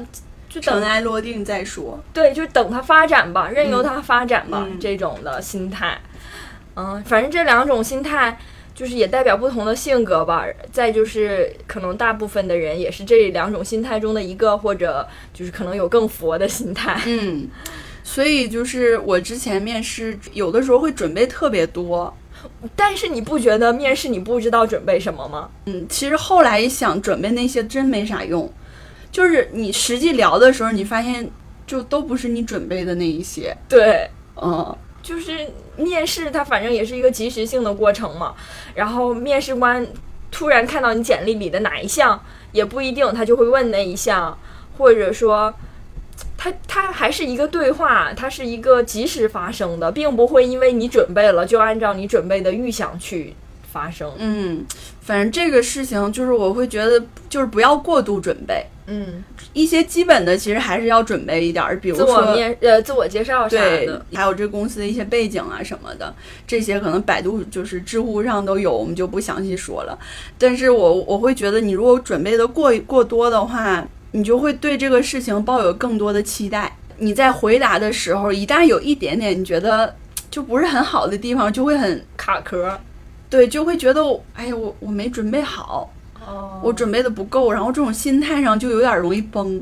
[0.50, 2.00] 就等尘埃落定再说。
[2.14, 6.00] 对，就等它发展吧，任由它发展吧，嗯这种的心态。
[6.76, 8.40] 嗯，反正这两种心态
[8.74, 10.46] 就是也代表不同的性格吧。
[10.72, 16.98] 再就是可能大部分的人也是这两种心态中的一个，或者就是可能有更佛的心态。
[17.06, 17.50] 嗯，
[18.08, 22.12] 所以就是我之前面试有的时候会准备特别多。
[22.74, 25.50] 但是你不觉得面试你不知道准备什么吗？
[25.66, 28.50] 嗯，其实后来一想，准备那些真没啥用。
[29.12, 31.30] 就是你实际聊的时候，你发现
[31.66, 33.56] 就都不是你准备的那一些。
[33.68, 34.10] 对，
[34.42, 38.34] 嗯就是面试，它反正也是一个及时性的过程嘛。
[38.74, 39.86] 然后面试官
[40.32, 42.18] 突然看到你简历里的哪一项，
[42.54, 44.38] 也不一定，他就会问那一项，
[44.78, 45.54] 或者说，
[46.38, 53.34] 他他还是一个对话，它是一个及时发生的，并不会因为你准备了就按照你准备的预想去
[53.72, 54.12] 发生。
[54.18, 54.64] 嗯，
[55.02, 59.24] 反正这个事情就是我会觉得，就是不要过度准备，嗯，
[59.54, 62.34] 一些基本的其实还是要准备一点儿，比如自我说。
[62.36, 66.14] 面呃自我介绍啥的，，还有这公司的一些背景啊什么的，
[66.46, 69.98] 这些可能百度就是知乎上都有，我们就不详细说了。
[70.38, 76.78] 但是我我会觉得，你如果准备的过过多的话，你就会对这个事情抱有更多的期待。
[76.98, 79.96] 你在回答的时候，一旦有一点点你觉得
[80.32, 82.80] 就不是很好的地方，就会很卡壳。
[83.30, 85.94] 对，就会觉得我哎呀，我我没准备好，
[86.26, 89.62] 哦我准备的不够，然后这种心态上就有点容易崩。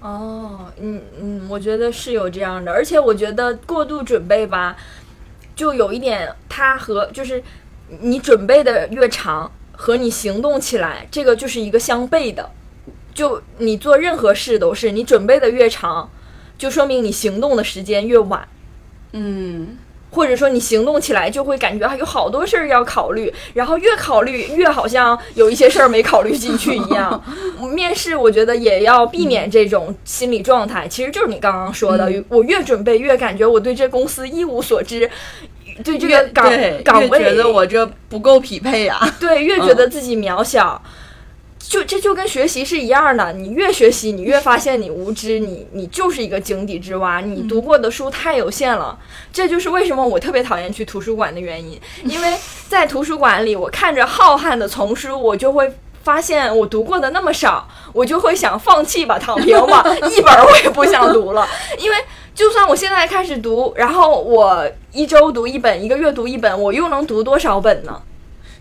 [0.00, 4.76] 哦，嗯嗯，我觉得是有这样的，而且我觉得过度准备吧，
[5.54, 7.40] 就有一点，它和就是
[8.00, 12.50] 你准备的越长，和你行动起来，这个就是一个相悖的。
[13.14, 16.10] 就你做任何事都是，你准备的越长，
[16.56, 18.48] 就说明你行动的时间越晚。
[19.12, 19.76] 嗯，
[20.10, 27.22] 或者说你行动起来就会感觉啊有好多事儿要考虑，然后越考虑越好像有一些事儿没考虑进去一样。
[27.74, 35.10] 面试我觉得也要避免这种心理状态，其实就是你刚刚说的，嗯我越准备越感觉我对这公司一无所知，
[35.84, 36.50] 对这个岗
[36.82, 38.98] 岗位越觉得我这不够匹配啊。
[39.20, 40.82] 对越觉得自己渺小。
[41.72, 48.98] 就这就跟学习是一样的，你越学习，你越发现你无知，你你就是一个井底之蛙，你读过的书太有限了。
[49.32, 52.36] 这就是为什么我特别讨厌去图书馆的原因， 因为
[52.68, 59.82] 在图书馆里，我看着浩瀚的丛书，我就会发现我读过的那么少，我就会想放弃吧，躺平吧，
[60.14, 61.96] 一本儿我也不想读了，因为。
[62.34, 68.00] 就算我现在开始读，然后我一周读一本，一个月读一本，我又能读多少本呢？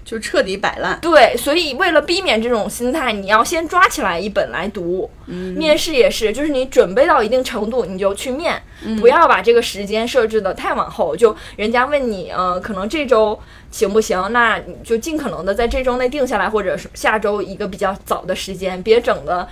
[0.04, 1.00] 就彻底摆烂。
[1.02, 5.10] 对，所以为了避免这种心态，你要先抓起来一本来读。
[5.28, 8.62] 嗯面试也是，就是你准备到一定程度，你就去面，
[9.00, 11.16] 不要把这个时间设置的太往后。
[11.16, 14.22] 就人家问你，呃，可能这周行不行？
[14.32, 19.48] 那你就尽可能的在这周内定下来，或者是下周一个比较早的时间，别整的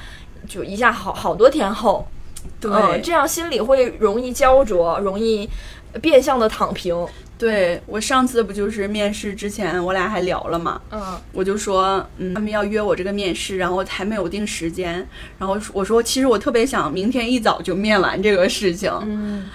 [0.47, 2.05] 就一下好好多天后。
[2.59, 5.49] 对、嗯，这样心里会容易焦灼，容易
[6.01, 6.95] 变相的躺平。
[7.37, 19.45] 对我上次不就是面试之前，我俩还聊了嘛，嗯我就说，嗯，他们要约我这个面试，然后还没有定时间，然后我说，其实我特别想明天一早就面完这个事情，嗯，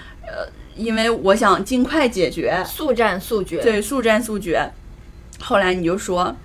[0.75, 3.61] 因为我想尽快解决，速战速决。
[3.61, 4.67] 对，速战速决。
[5.39, 6.35] 后来你就说。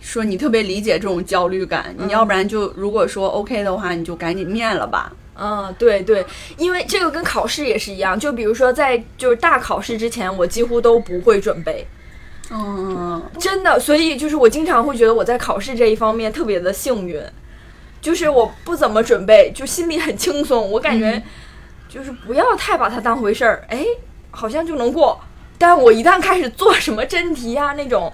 [0.00, 5.12] 说你特别理解这种焦虑感，你要不然就如果说 OK 的话，你就赶紧面了吧。
[5.38, 6.24] 嗯，对对，
[6.56, 11.86] 因为这个跟考试也是一样，就比如说在就是大考试之前，我几乎都不会准备，
[12.50, 17.22] 嗯，真的，所以就是我经常会觉得我在考试这一方面特别的幸运，
[18.00, 21.22] 就是我不怎么准备，就心里很轻松，我感觉
[21.88, 23.84] 就是不要太把它当回事儿，哎，
[24.30, 25.20] 好像就能过，
[25.58, 28.12] 但我一旦开始做什么真题呀、那种。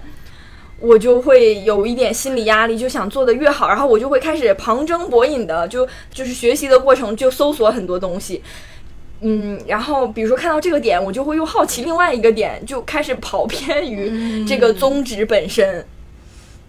[0.79, 8.43] 我就会有一点心理压力，就想做的越好，然后我就会开始旁征博引的，就就是学习的过程就搜索很多东西，
[9.21, 15.85] 嗯，然后比如说看到这个点，我就会又好奇另外一个点，就开始跑偏于这个宗旨本身。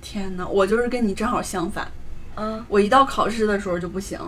[0.00, 1.90] 天哪，我就是跟你正好相反，
[2.36, 2.64] 嗯。
[2.68, 4.18] 我一到考试的时候就不行，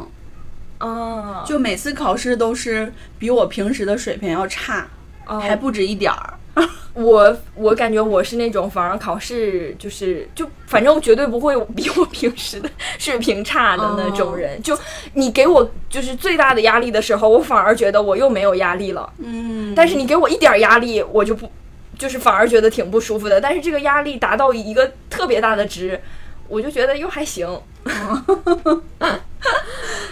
[0.79, 4.89] 啊，就每次考试都是比我平时的水平要差，
[5.27, 5.39] 哦。
[5.39, 6.35] 还不止一点儿。
[6.95, 14.63] 我我感觉我是那种反而考试就是就反正绝对不会比我平时的 水平差的那种人。
[14.63, 14.79] 就
[15.13, 19.13] 你给我就是最大的压力的时候，我反而觉得我又没有压力了。
[19.19, 21.51] 嗯，但是你给我一点儿压力，我就不
[21.99, 23.39] 就是反而觉得挺不舒服的。
[23.41, 26.01] 但是这个压力达到一个特别大的值，
[26.49, 27.47] 我就觉得又还行。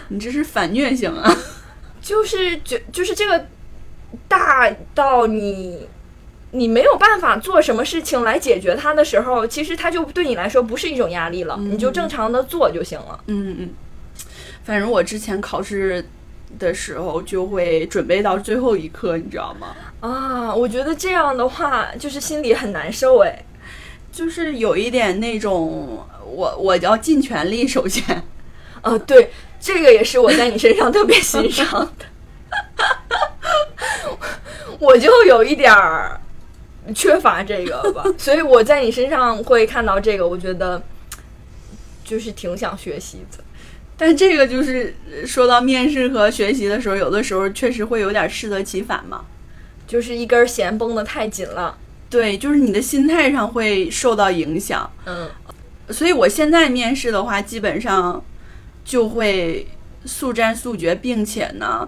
[0.09, 1.35] 你这是反虐型啊！
[2.03, 3.47] 就是觉就是这个
[4.29, 5.89] 大到你
[6.55, 13.19] 你没有办法做什么事情来解决它的时候，其实它就对你来说不是一种压力了，你就正常的做就行了。
[13.27, 13.71] 嗯嗯，
[14.63, 16.07] 反正我之前考试
[16.59, 19.75] 的时候就会准备到最后一刻，你知道吗？
[19.99, 23.45] 啊，我觉得这样的话就是心里很难受哎。
[24.13, 28.23] 就是有一点那种，我我要尽全力，首先，
[28.81, 31.67] 啊，对，这个也是我在你身上特别欣赏
[31.99, 32.07] 的。
[34.79, 36.21] 我就有一点儿
[36.93, 40.83] 缺乏这个吧， 所以我在你身上会看到这个，我觉得
[42.05, 43.45] 就是挺想学习的。
[43.97, 49.25] 但这个就是呃说到面试和学习的时候，有的时候确实会有点适得其反嘛。
[49.87, 51.77] 就是一根弦绷得太紧了，
[52.09, 54.91] 对，就是你的心态上会受到影响。
[55.05, 55.31] 嗯，
[55.91, 58.25] 所以我现在面试的话，基本上
[58.83, 59.67] 就会
[60.07, 61.87] 速战速决，并且呢，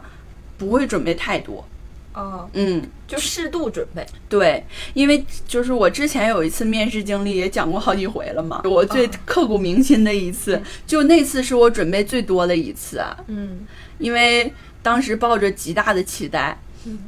[0.58, 1.66] 不会准备太多。
[2.16, 4.04] 哦，嗯，就适度准备。
[4.28, 13.66] 对，因为就是我之前有一次面试经历也讲过好几回了嘛，我最刻骨铭心的一次，就那次是我准备最多的一次啊，嗯。
[13.98, 14.52] 因为
[14.82, 16.58] 当时抱着极大的期待，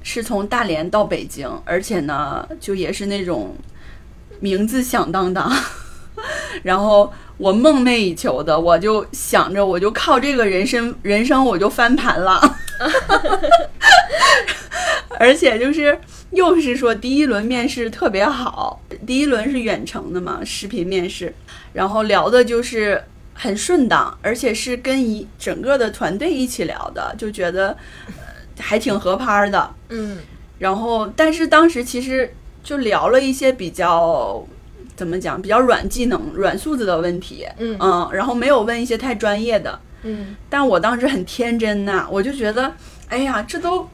[0.03, 3.57] 是从大连到北京，而且呢，就也是那种
[4.41, 5.51] 名字响当当，
[6.63, 12.41] 然后我梦寐以求的，我就想着我就靠这个人生人生我就翻盘了，
[15.19, 15.99] 而且就是
[16.31, 21.35] 又是说第一轮面试特别好，第一轮是远程的嘛，视频面试，
[21.73, 23.03] 然后聊的就是
[23.35, 27.69] 很顺当，而且是跟一整个的团队一起聊的，就觉得、
[28.07, 28.13] 呃
[28.61, 29.71] 还挺合拍的。
[29.91, 30.19] 嗯
[30.59, 34.45] 然后，但是当时其实就聊了一些比较
[34.99, 39.79] 怎么讲，比较软技能、软素质的问题，嗯嗯，然后没有问一些太专业的。
[40.03, 42.73] 嗯但我当时很天真呐、我就觉得，
[43.09, 43.89] 哎呀，这都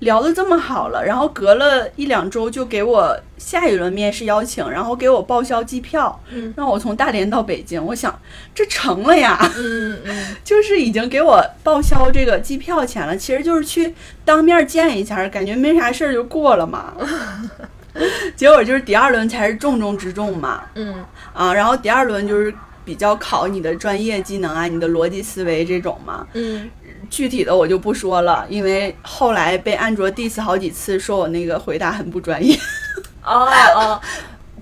[0.00, 7.84] 聊得这么好了，然后隔了一两周就给我下一轮面试邀请，然后给我报销机票，嗯让我从大连到北京。
[7.84, 8.16] 我想
[8.54, 16.94] 这成了呀，嗯嗯 就是已经给我报销这个机票钱了，其实就是去当面见一下，感觉没啥事儿就过了嘛。
[18.34, 22.52] 结果就是第二轮才是重中之重嘛，嗯啊，然后第二轮就是
[22.84, 26.26] 比较考你的专业技能啊，你的逻辑思维这种嘛。
[26.34, 26.70] 嗯
[27.10, 32.58] 具体的我就不说了，因为后来被安卓 diss 好几次，说我那个回答很不专业。
[33.22, 34.00] 哦哦，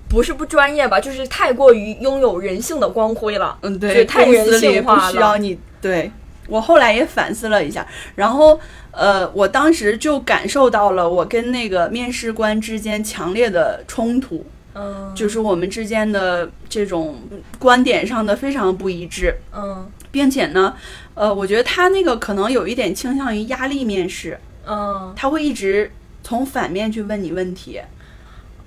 [0.09, 3.57] 不是不专业吧，就是太过于拥有人性的光辉了。
[3.61, 5.57] 嗯，对，太人性化了需要你。
[5.81, 6.11] 对
[6.47, 8.59] 我后来也反思了一下，然后
[8.91, 17.17] 呃，我当时就感受到了我跟那个面试官之间强烈的冲突，嗯，就是我们之间的这种
[17.57, 19.89] 观点上的非常不一致，嗯。
[20.11, 20.75] 并且呢，
[21.15, 25.11] 呃，我觉得他那个可能有一点倾向于压力面试，嗯。
[25.15, 27.81] 他会一直从反面去问你问题。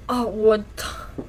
[0.07, 0.59] 啊，我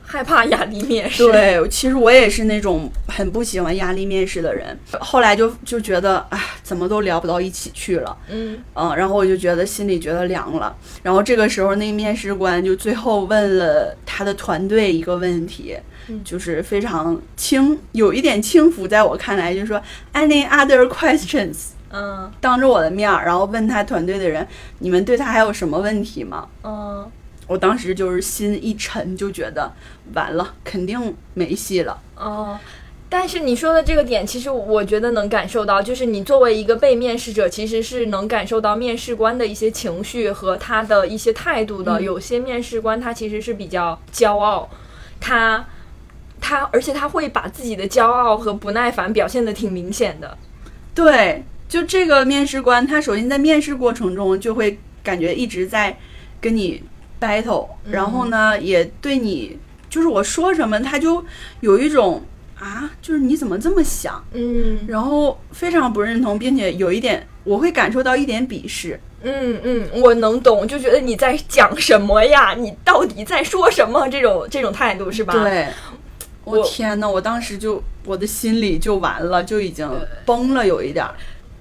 [0.04, 8.58] 害怕压力面试。，对，其实我也是那种很不喜欢压力面试的人，后来就就觉得，哎，怎么都聊不到一起去了，嗯。
[8.74, 10.76] 嗯，然后我就觉得心里觉得凉了。
[11.04, 16.22] 然后这个时候，那个面试官就最后问了他的团队一个问题，嗯。
[16.24, 19.82] 就是非常轻，有一点轻浮，在我看来，就是说
[20.14, 21.58] any other questions，
[21.92, 22.32] 嗯。
[22.40, 24.46] 当着我的面儿，然后问他团队的人，
[24.80, 26.48] 你们对他还有什么问题吗？
[26.64, 27.10] 嗯
[27.48, 29.72] 我当时就是心一沉，就觉得
[30.14, 32.00] 完了，肯定没戏了。
[32.16, 32.60] 哦。
[33.10, 42.02] 但是你说的这个点，其实我觉得能感受到，就是你作为一个被面试者，其实是能感受到面试官的一些情绪和他的一些态度的。
[42.02, 44.70] 嗯有些面试官他其实是比较骄傲，
[45.22, 45.66] 他
[46.42, 50.38] 他而且他会把自己的骄傲和不耐烦表现的挺明显的。
[50.94, 55.98] 对，就这个面试官，他首先在面试过程中就会感觉一直在
[56.42, 56.84] 跟你
[57.20, 59.58] battle，、嗯然后呢，也对你
[59.90, 61.24] 就是我说什么，他就
[61.62, 62.22] 有一种
[62.60, 69.00] 啊，就是你怎么这么想，嗯然后非常不认同，并且有一点我会感受到一点鄙视。
[69.24, 72.54] 嗯嗯，我能懂，就觉得你在讲什么呀？
[72.54, 74.08] 你到底在说什么？
[74.10, 75.68] 这种这种态度是吧？，对。
[76.44, 77.10] 我我天呐！
[77.10, 79.90] 我当时就我的心里就完了，就已经
[80.26, 81.14] 崩了，有一点儿。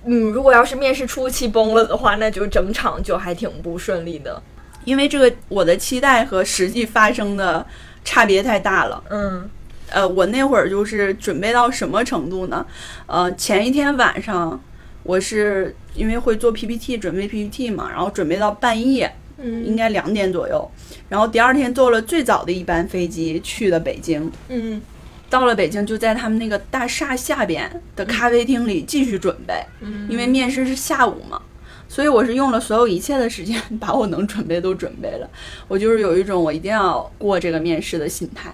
[0.04, 4.40] 嗯，如果要是面试初期崩了的话，那就整场就还挺不顺利的。
[4.86, 7.66] 因为这个我的期待和实际发生的
[8.02, 9.04] 差别太大了。
[9.10, 9.50] 嗯
[9.90, 12.66] 呃，我那会儿就是准备到什么程度呢？
[13.06, 14.60] 呃，前一天晚上
[15.04, 20.68] 我是因为会做 PPT，准备 PPT 嘛，然后准备到半夜，应嗯该两点左右，
[21.08, 24.30] 然后第二天坐了最早的一班飞机去了北京。
[24.48, 24.82] 嗯
[25.28, 31.40] 到了北京，就在他们那个大厦下边的咖啡厅里继续准备，嗯因为面试是下午嘛，
[31.88, 35.28] 所以我是用了所有一切的时间， 把我能准备都准备了。
[35.68, 38.52] 我就是有一种我一定要过这个面试的心态。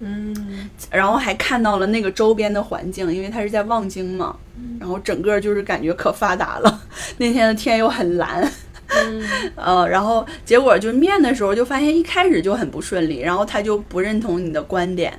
[0.00, 4.36] 嗯然后还看到了那个周边的环境，因为它是在望京嘛，
[4.78, 6.82] 然后整个就是感觉可发达了。
[7.16, 8.42] 那天的天又很蓝，
[8.88, 15.16] 嗯 呃，然后结果就面的时候就发现一开始就很不顺利，然后他就不认同你的观点，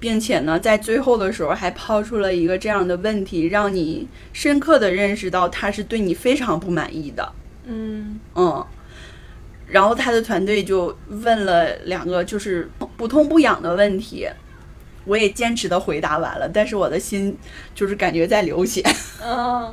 [0.00, 7.32] 并且呢，在最后的时候还抛出了一个这样的问题，让你深刻的认识到他是对你非常不满意的。
[7.66, 8.64] 嗯嗯，
[9.66, 14.26] 然后他的团队就问了两个就是不痛不痒的问题，
[15.04, 17.36] 我也坚持的回答完了，但是我的心
[17.74, 18.82] 就是感觉在流血。
[19.24, 19.70] 嗯，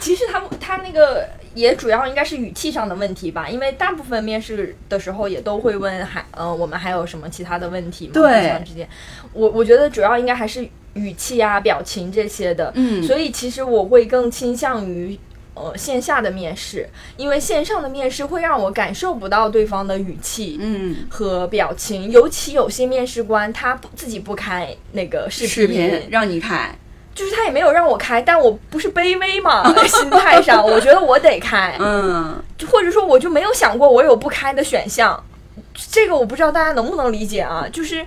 [0.00, 8.12] 其实他们他那个也主要应该是语气上的问题吧，因为大部分面试的时候也都会问还呃我们还有什么其他的问题吗？
[8.14, 8.88] 对之间，
[9.32, 12.72] 我我觉得主要应该还是语气啊、表情这些的。
[12.74, 15.18] 嗯所以其实我会更倾向于
[15.56, 20.58] 呃线下的面试，因为线上的面试会让我感受不到对方的语气。
[20.60, 26.76] 嗯，和表情，尤其有些面试官他不自己不开那个视频，视频让你开，
[27.14, 35.24] 就是他也没有让我开，但我不是卑微嘛，心态上我觉得我得开，嗯，就或者说我就没有想过我有不开的选项，
[35.76, 37.66] 这个我不知道大家能不能理解啊？
[37.70, 38.04] 就是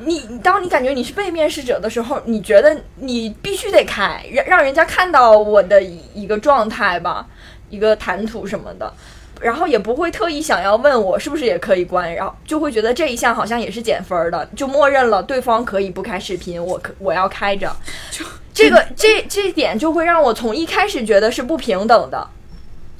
[0.00, 7.26] 你你当你感觉你是被面试者的时候，你觉得你必须得开，让让人家看到我的一一个状态吧，
[7.70, 8.92] 一个谈吐什么的。
[9.40, 17.70] 然后也不会特意想要问我是不是也可以关，然后就会觉得这一项好像也是减分儿的，就默认了对方可以不开视频，我可我要开着。
[18.54, 22.26] 这个这这一点就会让我从一开始觉得是不平等的，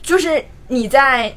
[0.02, 1.34] 就是你在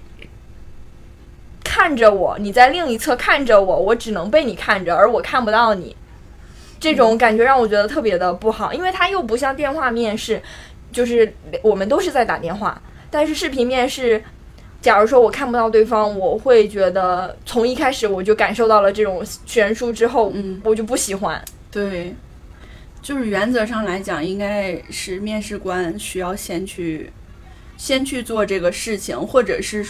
[1.78, 5.96] 看着我，你在另一侧看着我，我只能被你看着，而我看不到你。
[6.80, 10.42] 这种感觉让我觉得特别的不好，因为它又不像电话面试，
[10.92, 14.24] 就是我们都是在打电话，但是视频面试，
[14.82, 21.40] 假如说我看不到对方，我会觉得从一开始我就感受到了这种悬殊之后，嗯我就不喜欢。
[21.72, 22.16] 对，
[23.04, 27.12] 就是原则上来讲，应该是面试官需要先去
[27.78, 29.86] 先去做这个事情，或者是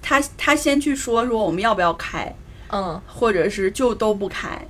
[0.00, 2.34] 他他先去说说我们要不要开，
[2.72, 4.60] 嗯，或者是就都不开，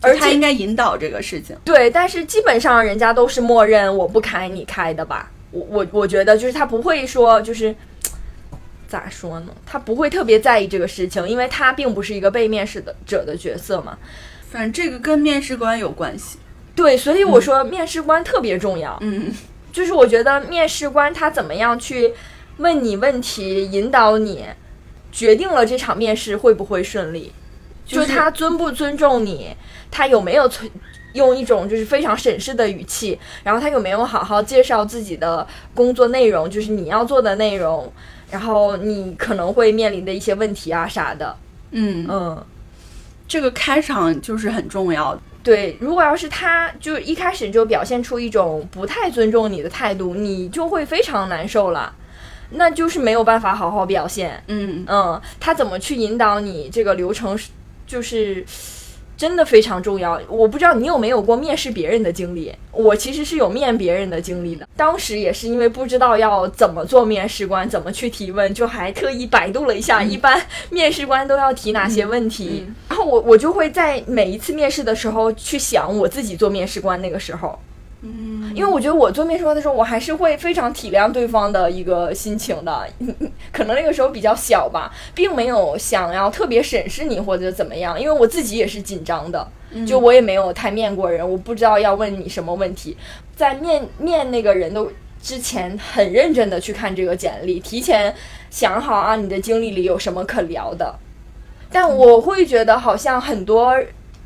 [0.00, 1.56] 而他应该引导这个事情。
[1.64, 5.30] 对，但是基本上人家都是默认我不开你开的吧？
[5.50, 7.74] 我我我觉得就是他不会说就是。
[8.86, 9.46] 咋说呢？
[9.66, 13.98] 他不会特别在意这个事情，因为他并不是一个被面试的者的角色嘛。
[14.48, 16.38] 反正这个跟面试官有关系。
[16.76, 18.96] 对，所以我说面试官特别重要。
[19.00, 19.32] 嗯
[19.72, 22.12] 就是我觉得面试官他怎么样去
[22.58, 24.44] 问你问题，引导你，
[25.14, 27.32] 决定了这场面试会不会顺利。
[27.86, 29.54] 就就是他尊不尊重你，
[29.90, 30.70] 他有没有存
[31.12, 37.92] 用一种就是非常审视的语气，然后他有没有好好介绍自己的工作内容，就是你要做的内容，
[38.30, 41.36] 然后你可能会面临的一些问题啊啥的。
[41.72, 42.46] 嗯，嗯，
[43.28, 45.20] 这个开场就是很重要的。
[45.42, 51.94] 对，如果要是他就一开始就表现出一种不太尊重你的态度，你就会非常难受了，
[52.54, 54.42] 那就是没有办法好好表现。
[54.48, 57.50] 嗯嗯，他怎么去引导你这个流程是，
[57.86, 58.44] 就是
[59.16, 60.20] 真的非常重要。
[60.28, 64.66] 我不知道你有没有过面试别人的经历，我其实是有面别人的经历的。
[64.76, 70.40] 当时也是因为不知道要怎么做面试官，怎么去提问，就还特意百度了一下，一般
[70.70, 72.64] 面试官都要提哪些问题。
[72.66, 77.58] 嗯然后我我就会在每一次面试的时候去想我自己做面试官那个时候。
[78.06, 82.86] 嗯，因为我觉得我做面试官的时候，我还是会非常体谅对方的一个心情的。
[83.50, 89.48] 可能那个时候比较小吧，并没有想要特别审视你或者怎么样，因为我自己也是紧张的，
[89.86, 92.94] 就我也没有太面过人，我不知道要问你什么问题。
[93.34, 94.86] 在面面那个人的
[95.22, 98.14] 之前，很认真的去看这个简历，提前
[98.50, 100.94] 想好啊，你的经历里有什么可聊的。
[101.72, 103.74] 但我会觉得好像很多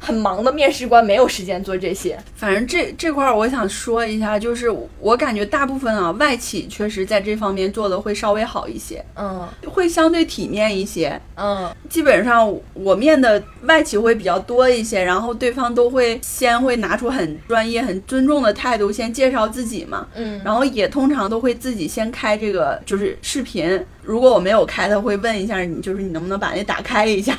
[0.01, 2.19] 很忙的面试官没有时间做这些。
[2.35, 4.69] 反正这这块儿我想说一下，就是
[5.01, 11.21] 我感觉大部分啊外企确实在这方面做的会稍微好一些，嗯会相对体面一些。
[11.37, 20.07] 嗯基本上我面的外企会比较多一些，然后对方都会先会拿出很专业、很尊重的态度，先介绍自己嘛。
[20.15, 27.37] 嗯，然后也通常都会自己先开这个就是视频，如果我没有开，他会问一下你，就是你能不能把那打开一下。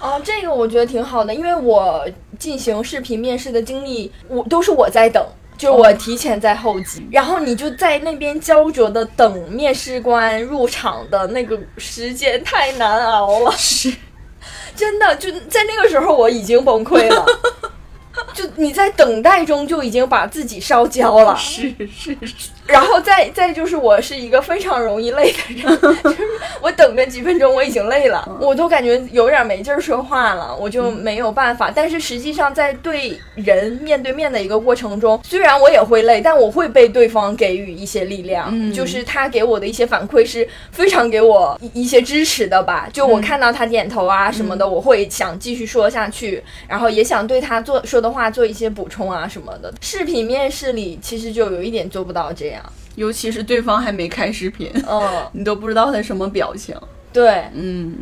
[0.00, 2.04] 哦，这个我觉得挺好的，因为我
[2.38, 5.24] 进行视频面试的经历，我都是我在等，
[5.58, 13.92] 就是我提前在候机，然后你就在那边焦灼的等面试官入场的那个时间太难熬了，是，
[14.74, 17.26] 真的就在那个时候我已经崩溃了。
[18.34, 26.22] 就你在等待中就已经把自己烧焦了，是是是，然后再再就是我是一个非常容易累的人，就是
[26.60, 31.70] 我等个几分钟我已经累了，我都感觉有点没劲儿说话了，我就没有办法。
[31.74, 42.88] 但是实际上在对人面对面的一个过程中，虽然我也会累，但我会被对方给予一些力量，嗯就是他给我的一些反馈是非常给我一一些支持的吧。
[42.92, 49.72] 就我看到他点头啊什么的，我会想继续说下去，然后也想对他做说的话做一些补充啊什么的。
[49.80, 52.59] 视频面试里其实就有一点做不到这样。
[52.96, 56.76] 尤其是对方还没开视频，嗯， 你都不知道他什么表情。
[57.12, 57.98] 对，嗯，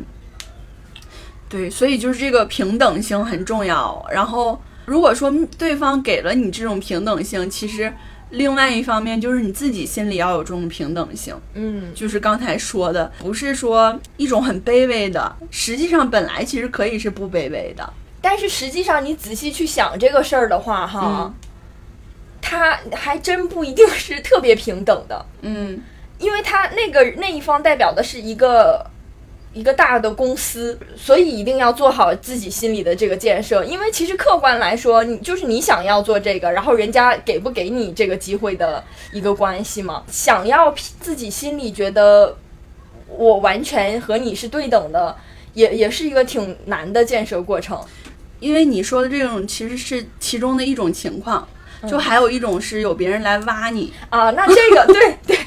[1.49, 4.05] 对，所以就是这个平等性很重要。
[4.11, 7.93] 然后，如果说对方给了你这种平等性，其实
[8.31, 11.35] 另外一方面就是你自己心里要有这种平等性。
[11.55, 17.93] 嗯，就是刚才说的，不是说一种很卑微的，实际上本来其实可以是不卑微的。
[18.21, 21.35] 但是实际上你仔细去想这个事儿的话，哈，嗯
[22.41, 25.27] 它还真不一定是特别平等的。
[25.43, 25.83] 嗯
[26.19, 28.85] 因为他那个那一方代表的是一个
[29.53, 33.65] 一个大的公司，所以一定要做好自己心里的这个建设。
[33.65, 38.83] 因为其实客观来说，你就是你想要做这个，然后人家给不给你这个机会的
[39.13, 40.03] 一个关系嘛。
[40.11, 42.37] 想要自己心里觉得
[43.07, 45.17] 我完全和你是对等的，
[45.55, 47.81] 也也是一个挺难的建设过程。
[48.41, 51.47] 因为你说的这种其实是其中的一种情况，
[51.87, 53.93] 就还有一种是有别人来挖你。
[54.11, 55.39] 啊，那这个对 对，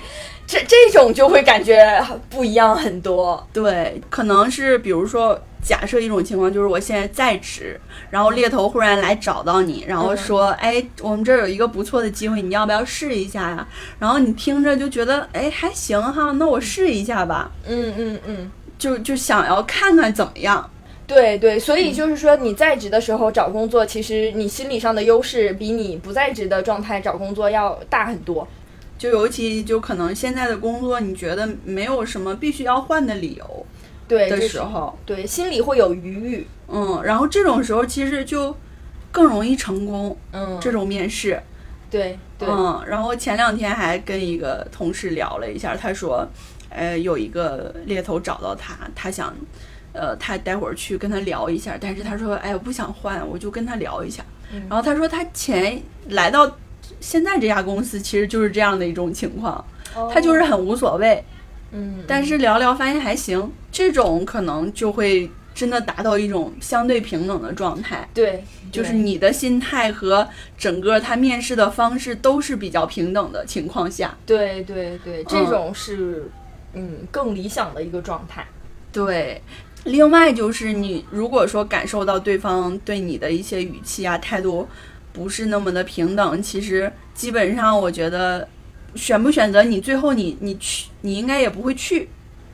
[0.45, 3.45] 这这种就会感觉不一样很多。
[3.51, 7.79] 对，可能是比如说，假设一种情况就是我现在在职，
[8.09, 13.67] 然后猎头忽然来找到你，然后说，哎，我们这儿有一个不错的机会，你要不要试一下呀？
[13.99, 20.69] 然后你听着就觉得，哎，还行哈，那我试一下吧，嗯嗯嗯，就就想要看看怎么样。
[21.13, 28.47] 对对，所以就是说你在职的时候找工作，其实你心理上的优势比你不在职的状态找工作要大很多。
[28.97, 33.65] 就尤其就可能现在的工作，你觉得没有什么必须要换的理由
[34.07, 36.47] 的对的时候，对，心里会有余裕。
[36.69, 38.55] 嗯，然后这种时候其实就
[39.11, 40.15] 更容易成功。
[40.31, 41.41] 嗯，这种面试，
[41.89, 46.25] 对对，嗯，然后前两天还跟一个同事聊了一下，他说，
[46.69, 49.35] 呃，有一个猎头找到他，他想，
[49.93, 54.23] 呃，他待会儿去跟他聊一下，但是他说，哎，我不想换，我就跟他聊一下。
[54.53, 56.57] 嗯然后他说他前来到
[56.99, 59.63] 现在这家公司，其实就是这样的一种情况，
[60.13, 61.23] 他就是很无所谓，
[61.71, 68.05] 嗯，但是聊聊发现还行，这种可能就会真的达到一种相对平等的状态。
[68.13, 70.27] 对，就是你的心态和
[70.57, 76.29] 整个他面试的方式都是比较平等的情况下，对对对，这种是
[76.73, 78.45] 嗯更理想的一个状态。
[78.91, 79.41] 对。
[79.85, 84.67] 另外就是你如果说感受到对方对你的一些语气啊态度
[85.11, 88.47] 不是那么的平等，其实基本上我觉得
[88.95, 92.09] 选不选择你，最后你你去你应该也不会去。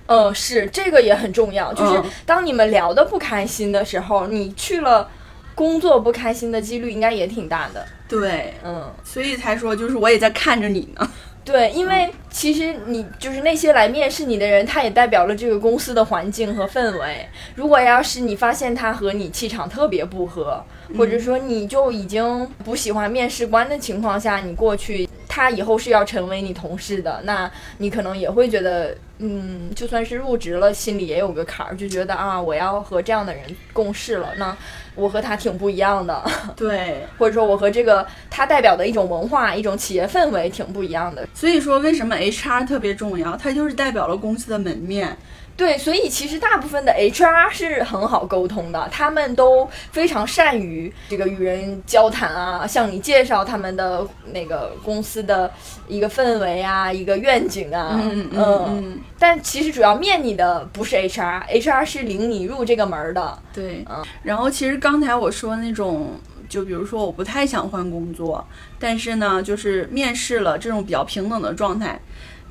[0.07, 5.09] 嗯，是这个也很重要，就是嗯当你们聊的不开心的时候，你去了
[5.53, 7.85] 工作不开心的几率应该也挺大的。
[8.07, 11.11] 对，嗯，所以才说就是我也在看着你呢。
[11.47, 17.25] 对，因为其实你就是那些来面试你的人，他也代表了这个公司的环境和氛围。
[17.55, 20.61] 如果要是你发现他和你气场特别不合，
[20.97, 33.43] 或者说你就已经不喜欢面试官的情况下，你过去，他以后是要成为你同事的，那你可能也会觉得，嗯，就算是入职了，心里也有个坎儿，就觉得啊，我要和这样的人
[33.73, 34.55] 共事了，那
[34.95, 36.23] 我和他挺不一样的。
[36.55, 41.27] 对， 或者说我和这个他代表的一种文化、一种企业氛围挺不一样的。
[41.33, 43.35] 所以说为什么 HR 特别重要？
[43.35, 45.17] 它就是代表了公司的门面。
[45.57, 55.51] 对，所以其实大部分的 HR 是很好沟通的，他们都非常善于这个与人交谈啊，向你介绍他们的那个公司的
[55.87, 57.99] 一个氛围啊，一个愿景啊。
[57.99, 63.39] 嗯嗯嗯，但其实主要面你的不是 HR，HR 是领你入这个门儿的。
[63.51, 64.05] 对嗯。
[64.21, 68.45] 然后其实刚才我说那种，就比如说我不太想换工作，
[68.77, 71.99] 但是呢，就是面试了这种比较平等的状态，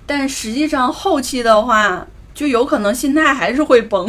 [0.05, 2.05] 但实际上后期的话，
[2.37, 4.07] 就有可能心态还是会崩。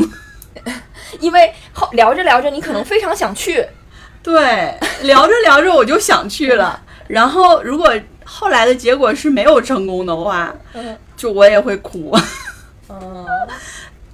[1.19, 3.65] 因为后聊着聊着，你可能非常想去，
[4.21, 7.91] 对，聊着聊着我就想去了， 然后如果
[8.25, 12.15] 后来的结果是没有成功的话，嗯就我也会哭。
[12.89, 13.25] 嗯。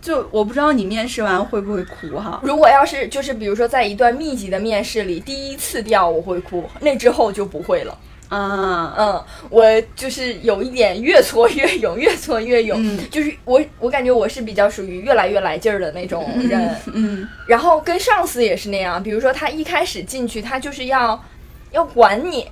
[0.04, 2.38] 就我不知道你面试完会不会哭哈？
[2.44, 7.98] 如果要是就是比如说在一段密集的面试里，第一次掉我会哭，那之后就不会了。
[8.34, 9.64] 啊，嗯，我
[9.96, 13.00] 就是有一点越挫越勇，越挫越勇，嗯。
[13.12, 16.76] 就是我我感觉我是比较属于越来越来劲儿的那种人。
[16.92, 17.28] 嗯。
[17.48, 21.24] 然后跟上司也是那样，比如说他一开始进去，他就是要
[21.72, 22.50] 要管你，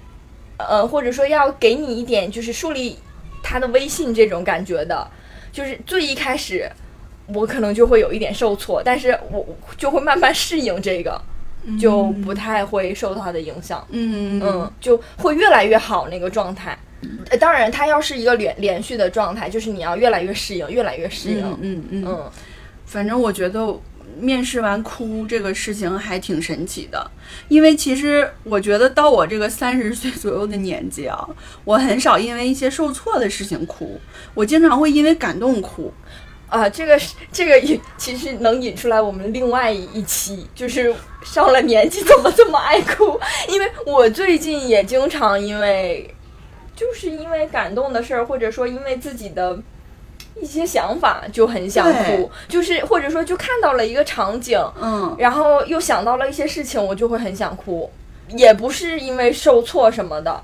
[0.58, 3.00] 呃，或者说要给你一点就是树立
[3.42, 5.08] 他的威信这种感觉的，
[5.52, 6.70] 就是最一开始
[7.34, 11.20] 我可能就会有一点受挫，但是我我就会慢慢适应这个，
[11.80, 13.86] 就不太会受到他的影响。
[13.92, 16.78] 嗯嗯，就会越来越好那个状态。
[17.30, 21.42] 呃，当然，他要是一个连连续的状态，就是你要越来越适应，越来越适应。
[21.44, 22.32] 嗯嗯嗯，嗯
[22.86, 23.76] 反正我觉得
[24.20, 27.10] 面试完哭这个事情还挺神奇的，
[27.48, 31.28] 因为其实我觉得到我这个三十岁左右的年纪啊，
[31.64, 34.00] 我很少因为一些受挫的事情哭，
[34.36, 35.92] 我经常会因为感动哭。
[36.52, 40.94] 啊，这个是这个引其实能引出来我们另外一期，就是
[41.24, 43.18] 上了年纪怎么这么爱哭？
[43.48, 46.14] 因为我最近也经常因为，
[46.76, 49.58] 就是因为感动的事儿，或者说因为自己的
[50.42, 57.90] 一些想法就很想哭，就是或者说就看到了一个场景，嗯然后又想到了一些事情，我就会很想哭，
[58.36, 60.44] 也不是因为受挫什么的。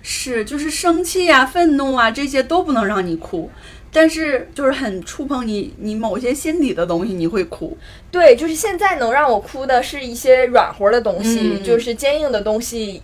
[0.00, 3.50] 是，就是生气啊、愤怒啊这些都不能让你哭，
[3.92, 7.76] 但是就是很触碰你你某些心底的东西，你会哭。
[8.10, 13.02] 对，就是现在能让我哭的是一些软和的东西，嗯就是坚硬的东西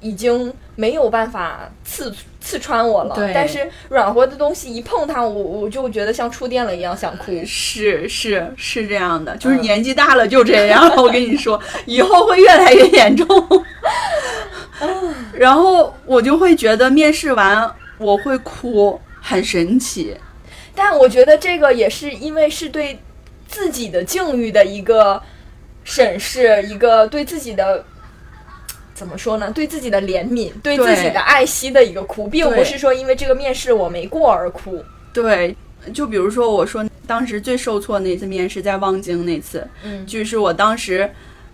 [0.00, 3.14] 已经没有办法刺刺穿我了。
[3.14, 7.32] 对但是软和的东西一碰它，我我就觉得像触电了一样想哭。
[7.44, 10.90] 是是是这样的，就是嗯年纪大了就这样。
[10.96, 13.26] 我跟你说，以后会越来越严重。
[15.32, 20.16] 然后我就会觉得面试完我会哭，很神奇。
[20.74, 22.98] 但我觉得这个也是因为是对
[23.48, 25.20] 自己的境遇的一个
[25.82, 27.84] 审视，一个对自己的
[28.94, 29.50] 怎么说呢？
[29.50, 34.84] 对自己的怜悯，对自己的爱惜的一个哭，并不是说因为这个面试我没过而哭。
[35.12, 35.56] 对，
[35.92, 41.10] 就比如说我说当时最受挫那次面试在望京那次，嗯就是我当时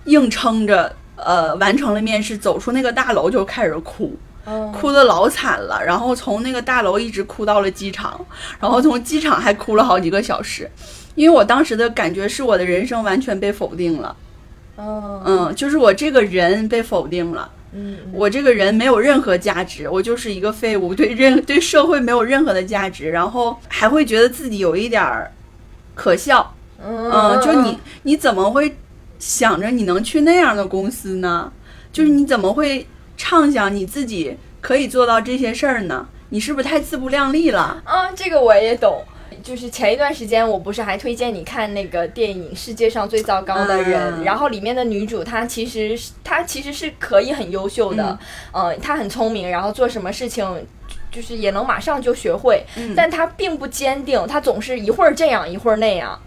[0.07, 4.17] 硬撑着呃完成了面试，走出那个大楼就开始哭。
[4.47, 4.73] 嗯。
[4.73, 8.21] 哭的老惨了，然后从那个大楼一直哭到了机场，
[8.61, 10.71] 然后从机场还哭了好几个小时，
[11.15, 14.17] 因为我当时的感觉是我的人生完全被否定了，
[14.77, 15.23] 嗯。
[15.25, 25.31] 嗯，就是我这个人被否定了，嗯我这个人没有任何价值，我就是一个废物，对任对社会没有任何的价值，然后还会觉得自己有一点儿
[25.95, 28.77] 可笑，嗯，就你你怎么会
[29.19, 31.53] 想着你能去那样的公司呢？
[31.93, 32.87] 就是你怎么会
[33.23, 36.09] 畅想你自己可以做到这些事儿呢？
[36.31, 37.81] 你是不是太自不量力了？
[37.85, 39.01] 啊，这个我也懂。
[39.45, 48.19] 就是前一段时间，我不是还推荐你看那个电影《世界上最糟糕的人》嗯然后里面的女主她其实是她其实是可以很优秀的，
[48.53, 50.45] 嗯、她很聪明，然后做什么事情
[51.13, 56.21] 就是也能马上就学会，嗯但她并不坚定，她总是一会儿这样一会儿那样。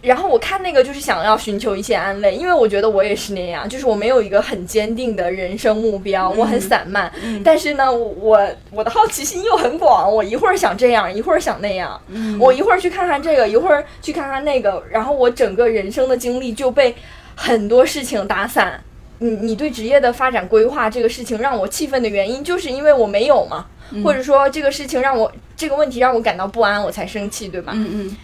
[0.00, 7.12] 然后我看那个就是想要寻求一些安慰，因为我觉得我也是那样，就是我没有一个很坚定的人生目标，我很散漫。
[7.22, 16.94] 嗯但是呢，我我的好奇心又很广，我一会儿想这样，一会儿想那样，嗯我一会儿去看看这个，一会儿去看看那个，然后我整个人生的经历就被
[17.34, 18.82] 很多事情打散。
[19.18, 23.64] 你你对职业的发展规划这个事情让我气愤的原因，就是因为我没有嘛，
[24.04, 27.72] 或者说这个事情让我这个问题让我感到不安，我才生气，对吧？
[27.74, 28.16] 嗯嗯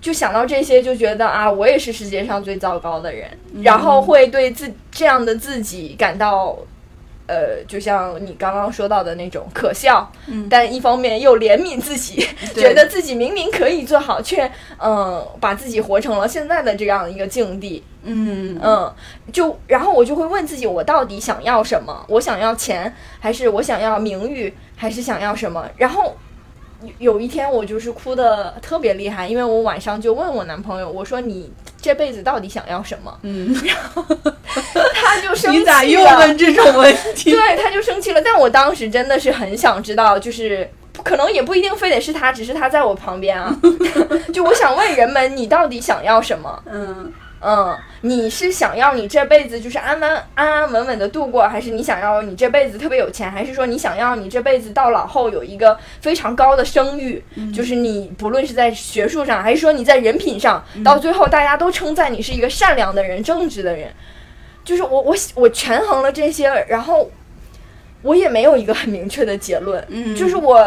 [0.00, 3.62] 就想到这些，就觉得啊，我也是世界上最糟糕的人，嗯。
[3.62, 6.56] 然后会对自这样的自己感到，
[7.26, 10.48] 呃，就像你刚刚说到的那种可笑，嗯。
[10.48, 12.26] 但一方面又怜悯自己，
[12.56, 18.58] 觉得自己明明可以做好，却嗯、把自己活成了现在的这样一个境地，嗯。
[18.62, 18.92] 嗯，
[19.32, 22.04] 就然后我就会问自己，我到底想要什么？
[22.08, 25.68] 我想要钱，还是我想要名誉，还是想要什么？
[25.76, 26.16] 然后
[26.82, 31.50] 有有一天我就是哭的特别厉害，因为我晚上就问我男朋友，我说你
[31.80, 33.18] 这辈子到底想要什么？
[33.22, 34.04] 嗯，然后
[34.94, 35.52] 他就生气了。
[35.58, 37.30] 你咋又问这种问题？
[37.32, 38.20] 对，他就生气了。
[38.22, 40.68] 但我当时真的是很想知道，就是
[41.02, 43.54] 可能也不一定非得是他，只是他在我旁边啊。
[44.32, 46.62] 就我想问人们，你到底想要什么？
[46.70, 47.12] 嗯
[47.42, 57.24] 嗯，你是想要你这辈子就是安安安安稳稳的度过，还是你想要你这辈子特别有钱，还是说你想要你这辈子到老后有一个非常高的声誉？
[57.54, 63.90] 就是你不论是在学术上，还是说你在人品上，到最后大家都称赞你是一个善良的人、正直的人。
[64.62, 67.10] 就是我我我权衡了这些，然后
[68.02, 70.14] 我也没有一个很明确的结论，嗯。
[70.14, 70.62] 就是我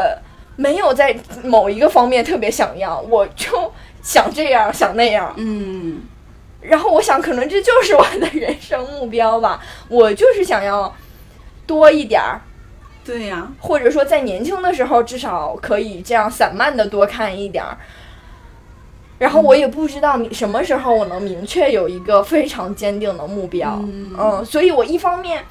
[0.55, 3.71] 没有在某一个方面特别想要，我就
[4.01, 6.01] 想这样想那样，嗯
[6.63, 9.61] 然后我想，可能这就是我的人生目标吧。
[9.89, 10.93] 我就是想要
[11.67, 12.41] 多一点儿，
[13.03, 17.77] 对呀、或者说在年轻的时候至少可以这样散漫的多看一点儿。
[19.19, 23.79] 然后我也不知道你什么时候我能明确有一个非常坚定的目标，
[24.17, 25.43] 嗯所以我一方面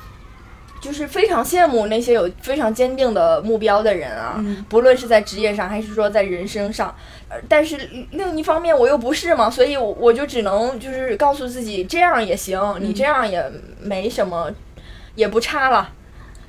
[0.82, 4.62] 就是非常羡慕那些有非常坚定的目标的人啊，嗯。
[4.68, 6.92] 不论是在职业上还是说在人生上，
[7.28, 13.48] 呃，但是另一方面我又不是嘛，所以我我就只能就是告诉自己这样也行，你这样也
[13.80, 14.50] 没什么，
[15.14, 15.88] 也不差了，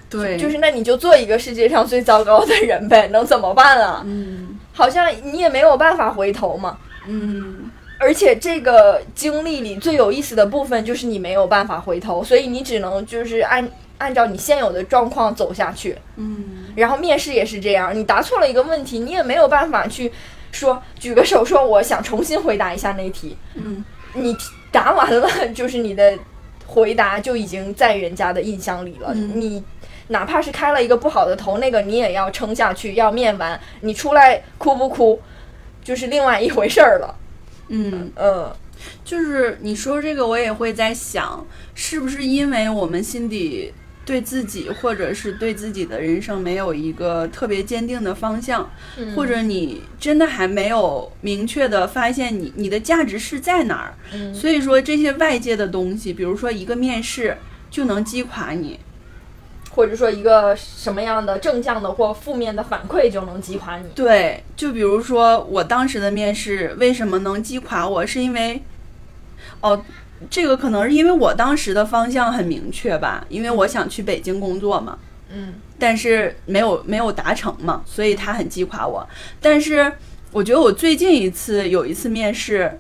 [0.10, 4.02] 对，就是那你就做一个世界上最糟糕的人呗， 能怎么办啊？
[4.04, 4.58] 嗯。
[4.74, 6.80] 好像你也没有办法回头嘛。
[7.08, 7.70] 嗯。
[8.00, 13.66] 而且这个经历里最有意思的部分就是你没有办法回头，所以你只能就是按
[14.04, 15.98] 按照你现有的状况走下去。
[16.18, 20.12] 嗯然后面试也是这样，你答错了一个问题，你也没有办法去
[20.52, 23.38] 说举个手说我想重新回答一下那题。
[23.56, 23.84] 嗯
[24.14, 24.36] 你
[24.72, 26.18] 答完了，就是你的
[26.68, 29.12] 回答就已经在人家的印象里了。
[29.14, 29.64] 嗯你
[30.10, 33.58] 哪怕是开了一个不好的头，那个你也要撑下去，要面完。
[33.82, 35.22] 你出来哭不哭，
[35.82, 37.16] 就是另外一回事儿了。
[37.70, 38.52] 嗯，嗯
[39.06, 43.74] 就是你说这个，我也会在想，是不是因为我们心底
[44.06, 53.94] 对自己或者是对自己的人生没有一个特别坚定的方向，嗯或者你真的还没有明确的发现你你的价值是在哪儿。
[54.14, 57.38] 嗯所以说这些外界的东西，比如说一个面试
[57.72, 58.80] 就能击垮你。
[59.76, 63.90] 或者说一个什么样的正向的或负面的反馈就能击垮你。
[63.96, 68.62] 对，就比如说我当时的面试为什么能击垮我，是因为，
[69.62, 69.84] 哦，
[70.30, 74.98] 这个可能是因为我当时的方向很明确吧，因为我想去北京工作嘛，
[75.30, 75.54] 嗯。
[75.80, 79.06] 但是没有没有达成嘛，所以他很击垮我。
[79.42, 79.92] 但是
[80.32, 82.80] 我觉得我最近一次有一次面试，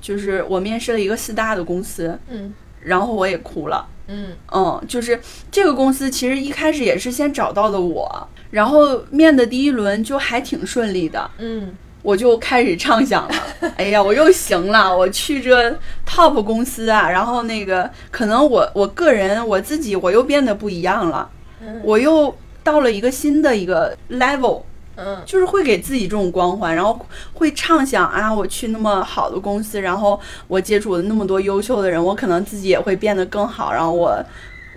[0.00, 2.54] 就是我面试了一个四大的公司，嗯。
[2.82, 3.86] 然后我也哭了。
[4.06, 4.32] 嗯。
[4.52, 5.20] 嗯，就是
[5.50, 13.34] 这个公司其实一开始也是先找到的我，然后面的第一轮就还挺顺利的，嗯我就开始畅想了，
[13.76, 15.70] 哎呀，我又行了，我去这
[16.06, 21.28] top 公司啊，然后那个可能我我个人我自己我又变得不一样了，
[21.60, 21.80] 嗯。
[21.84, 22.34] 我又
[22.64, 24.62] 到了一个新的一个 level，
[24.96, 25.22] 嗯。
[25.26, 26.98] 就是会给自己这种光环，然后
[27.34, 34.18] 会畅想啊，我去那么好的公司，然后我接触了那么多优秀的人，我可能自己也会变得更好，然后我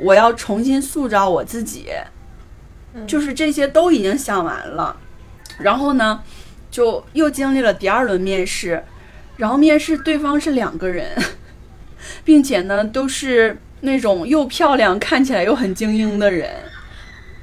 [0.01, 1.87] 我要重新塑造我自己，
[2.93, 3.07] 嗯。
[3.07, 4.95] 就是这些都已经想完了，
[5.59, 6.21] 然后呢，
[6.73, 8.83] 就又经历了第二轮面试，
[9.37, 11.07] 然后面试对方是两个人，
[12.25, 16.49] 并且呢都是那种又漂亮看起来又很精英的人。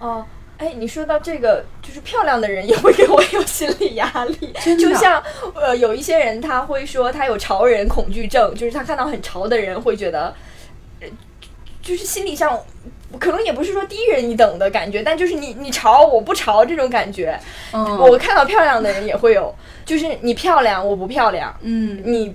[0.01, 0.27] 哦。
[0.59, 5.23] 哎，你说到这个，就是漂亮的人也会给我有心理压力，就像
[5.55, 10.35] 呃，有一些人他会说他有潮人恐惧症，就是他看到很潮的人会觉得，呃，
[11.83, 12.59] 就是心理上
[13.19, 17.39] 可能也不是说低人一等的感觉，但就是你你潮我不潮这种感觉。
[17.73, 19.55] 嗯，我看到漂亮的人也会有，
[19.85, 22.35] 就是你漂亮我不漂亮，嗯，你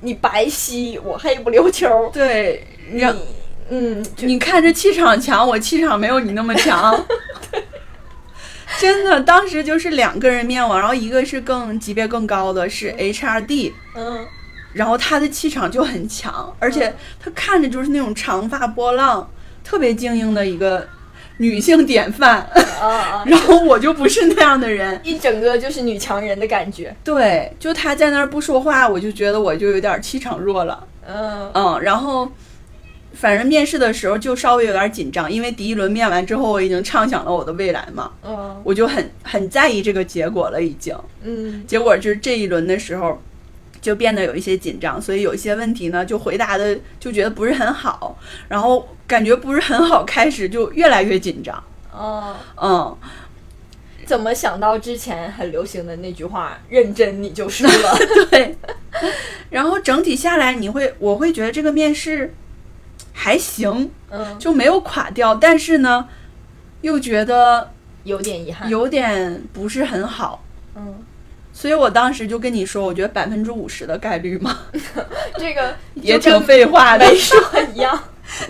[0.00, 3.20] 你白皙我黑不溜秋，对，让你
[3.70, 7.04] 嗯，你看着气场强，我气场没有你那么强。
[8.80, 14.26] 真的，当时就是两个人面我，然后一个是更级别更高的，是 HRD，嗯
[14.72, 19.28] 然后她的气场就很强，而且她看着就是那种长发波浪，
[19.64, 20.86] 特别精英的一个
[21.38, 22.38] 女性典范。
[22.80, 30.84] 啊啊， 然后我就不是那样的人， 一整个就是女强人的感觉，对，就她在那儿不说话，我就觉得我就有点气场弱了。
[31.06, 32.28] 嗯嗯，然后
[33.12, 40.96] 反正面试的时候就稍微有点紧张，因为第一轮面完之后，我已经畅想了我的未来嘛，嗯我就很很在意这个结果了，已经。
[41.22, 43.20] 嗯结果就是这一轮的时候，
[43.82, 48.16] 就变得有一些紧张，所以有一些问题呢，就回答的就觉得不是很好，
[48.48, 51.62] 然后感觉不是很好，开始就越来越紧张。
[51.92, 52.96] 哦，嗯，
[54.06, 57.98] 怎么想到之前很流行的那句话“认真你就输了
[58.30, 58.56] 对。
[59.50, 62.32] 然后整体下来，你会我会觉得这个面试
[63.12, 63.90] 还行，”？
[64.10, 66.08] 嗯，就没有垮掉，但是呢，
[66.82, 67.72] 又觉得
[68.04, 68.70] 有点遗憾。
[68.70, 70.44] 有点不是很好。
[70.74, 71.04] 嗯，
[71.62, 74.58] 所以我当时就跟你说，我觉得百分之五十的概率嘛，
[75.38, 77.06] 这个 也挺废话的。
[77.08, 77.38] 没 说
[77.72, 78.02] 一样。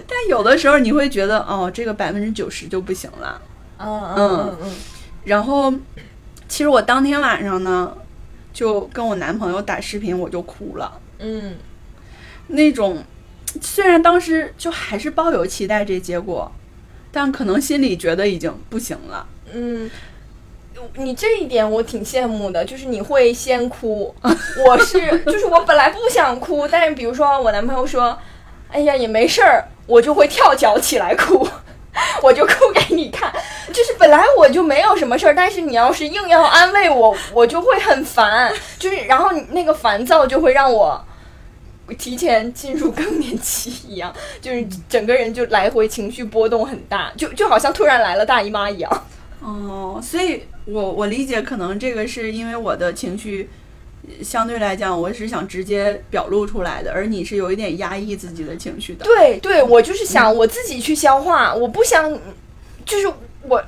[0.08, 3.38] 但有的时候你会觉得，哦，这个百分之九十就不行了。
[3.76, 4.70] 嗯嗯嗯
[5.24, 5.70] 然后，
[6.48, 7.94] 其实我当天晚上呢，
[8.50, 10.98] 就跟我男朋友打视频，我就哭了。
[11.18, 11.56] 嗯
[12.46, 13.04] 那种
[13.60, 16.50] 虽然当时就还是抱有期待这结果，
[17.12, 19.26] 但可能心里觉得已经不行了。
[19.52, 19.90] 嗯。
[20.96, 24.14] 你这一点我挺羡慕的，就是你会先哭。
[24.66, 28.18] 我是，就是我本来不想哭，但是比如说我男朋友说
[28.70, 31.46] ：“哎呀，也没事儿”，我就会跳脚起来哭，
[32.22, 33.32] 我就哭给你看。
[33.72, 38.52] 就是本来我就没有什么事儿，但是你要是硬要安慰我，我就会很烦。
[38.78, 41.02] 就是然后那个烦躁就会让我
[41.98, 49.06] 提前进入更年期一样，就是整个人就来回情绪波动很大，就就好像突然来了大姨妈一样。
[49.42, 53.50] 哦，所以我我理解，可能这个是因为我的情绪
[54.06, 59.04] 呃相对来讲，我是想直接表露出来的，而你是有一点压抑自己的情绪的。
[59.04, 62.16] 对对，我就是想我自己去消化，我不想，
[62.84, 63.12] 就是
[63.48, 63.62] 我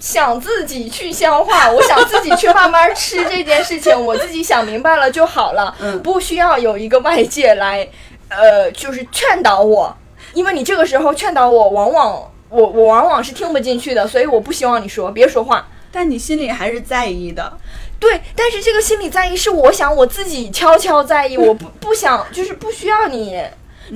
[0.00, 7.86] 想自己去消化， 我想自己去慢慢吃这件事情，我自己想明白了就好了，嗯不需要有一个外界来，
[8.28, 9.94] 呃，就是劝导我，
[10.32, 15.66] 因为你这个时候劝导我，往往我我往往是听不进去的，所以我不希望你说，别说话。
[15.90, 17.58] 但你心里还是在意的。
[17.98, 23.42] 对，但是这个心理在意是我想我自己悄悄在意，我不不想就是不需要你。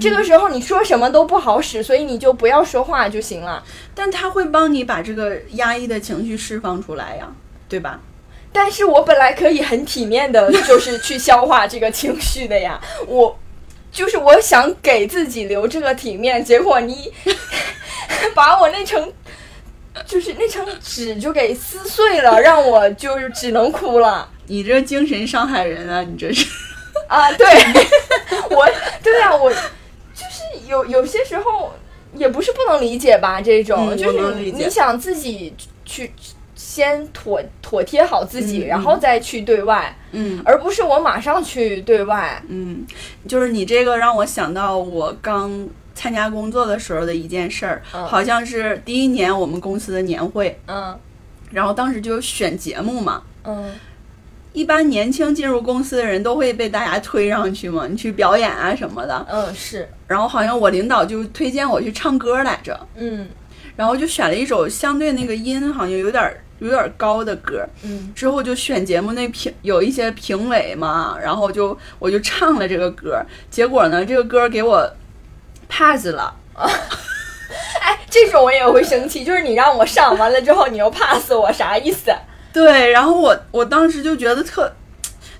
[0.01, 3.63] 这个时候你说什么都不好使，所以你就不要说话就行了。
[3.95, 7.29] 但他会帮你把这个压抑的情绪释放出来呀，
[7.69, 8.01] 对吧？
[8.53, 12.79] 但是我本来可以很体面的， 就是去消化这个情绪的呀。
[13.07, 13.39] 我
[13.91, 17.11] 就是我想给自己留这个体面，结果你
[18.35, 19.13] 把我那层
[20.07, 24.29] 就是那层纸就给撕碎了，让我就是只能哭了。
[24.47, 26.03] 你这精神伤害人啊！
[26.03, 26.47] 你这是
[27.09, 27.47] 啊，对，
[28.51, 28.69] 我
[29.03, 29.57] 对啊，我就
[30.31, 31.73] 是有有些时候
[32.15, 35.55] 也不是不能理解吧，这种、嗯就是你想自己
[35.85, 36.13] 去
[36.55, 42.41] 先妥妥贴好自己，嗯然后再去对外，嗯而不是我马上去对外。
[42.49, 42.87] 嗯，
[43.29, 48.07] 就是你这个让我想到我刚参加工作的时候的一件事儿，嗯。
[48.07, 50.97] 好像是第一年我们公司的年会，嗯。
[51.51, 53.23] 然后当时就选节目嘛。
[53.43, 53.73] 嗯。
[54.53, 59.27] 一般年轻进入公司的人都会被大家推上去嘛，你去表演啊什么的。
[59.31, 63.29] 嗯，是，然后好像我领导就推荐我去唱歌来着，嗯。
[63.77, 67.69] 然后就选了一首相对那个音好像有点儿有点儿高的歌。
[67.83, 68.11] 嗯。
[68.15, 73.21] 之后就选节目那评有一些评委嘛，然后就我就唱了这个歌，
[73.51, 74.91] 结果呢这个歌给我
[75.69, 76.35] pass 了。
[77.81, 82.11] 哎，这种我也会生气，就是你让我上完了之后，你又 pass 我，啥意思？
[82.53, 84.73] 对，然后我我当时就觉得特，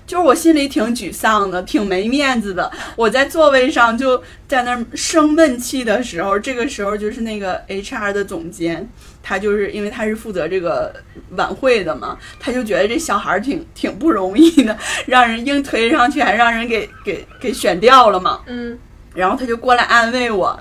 [0.05, 2.71] 就是我心里挺沮丧的，挺没面子的。
[2.95, 8.87] 我在座位上就在那儿生闷气的时候，这个时候就是那个 HR 的总监，
[9.23, 10.93] 他就是因为他是负责这个
[11.31, 18.41] 晚会的嘛，他就觉得这小孩儿挺挺不容易的，让人硬推上去，还让人给给给选掉了嘛。
[18.45, 18.77] 嗯
[19.17, 20.57] 然后他就过来安慰我，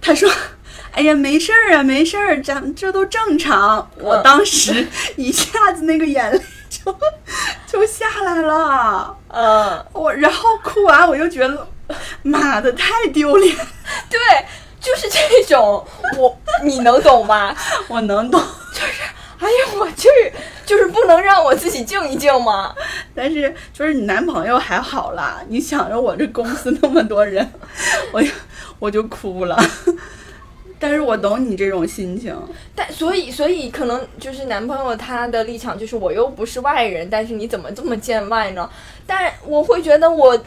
[0.00, 0.30] 他说
[0.92, 6.40] ：“哎呀，没事儿啊，没事儿，咱这都正常。”我嗯当时一下子那个眼泪
[6.70, 6.96] 就
[7.66, 11.68] 就下来了，嗯，我然后哭完我又觉得，
[12.22, 13.54] 妈的太丢脸，
[14.08, 14.18] 对，
[14.80, 15.86] 就是这种，
[16.16, 17.54] 我你能懂吗？
[17.88, 18.42] 我能懂，
[19.40, 20.08] 哎呀，我去，
[20.66, 22.74] 就是不能让我自己静一静吗？
[23.14, 27.48] 但是就是你男朋友还好啦，你想着我这公司那么多人，
[28.12, 28.28] 我就
[28.78, 29.56] 我就哭了。
[30.80, 32.36] 但是我懂你这种心情，
[32.74, 38.68] 但所以所以可能就是男朋友他的立场就是我又不是外人，但是你怎么这么见外呢？
[39.06, 40.40] 但我会觉得我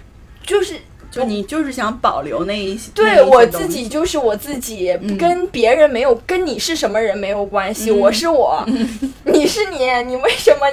[0.46, 0.76] 就是
[1.12, 5.18] 就你就是想保留那一些，对些我自己就是我自己，嗯。
[5.18, 8.00] 跟别人没有跟你是什么人没有关系，嗯。
[8.00, 8.64] 我是我，
[9.26, 10.66] 你是你，你为什么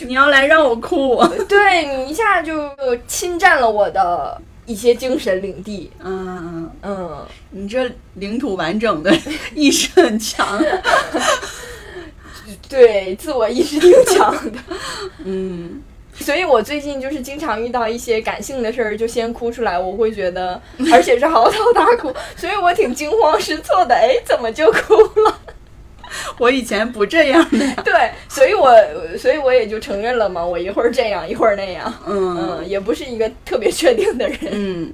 [0.00, 2.70] 你要来让我哭， 对你一下就
[3.06, 5.90] 侵占了我的一些精神领地？
[6.02, 9.14] 嗯，嗯，你这领土完整的
[9.54, 10.62] 意识很强，
[12.68, 14.58] 对，自我意识挺强的。
[15.24, 15.82] 嗯，
[16.18, 20.60] 所以我最近就是经常遇到一些感性的事儿，就先哭出来，我会觉得，
[20.92, 23.94] 而且是嚎啕大哭，所以我挺惊慌失措的。
[23.94, 25.40] 哎，怎么就哭了？
[26.38, 28.72] 我以前不这样的，对，所以我
[29.18, 34.38] 所以我也就承认了嘛，我一会儿这样，一会儿那样，嗯嗯，也不是一个特别确定的人。
[34.52, 34.92] 嗯，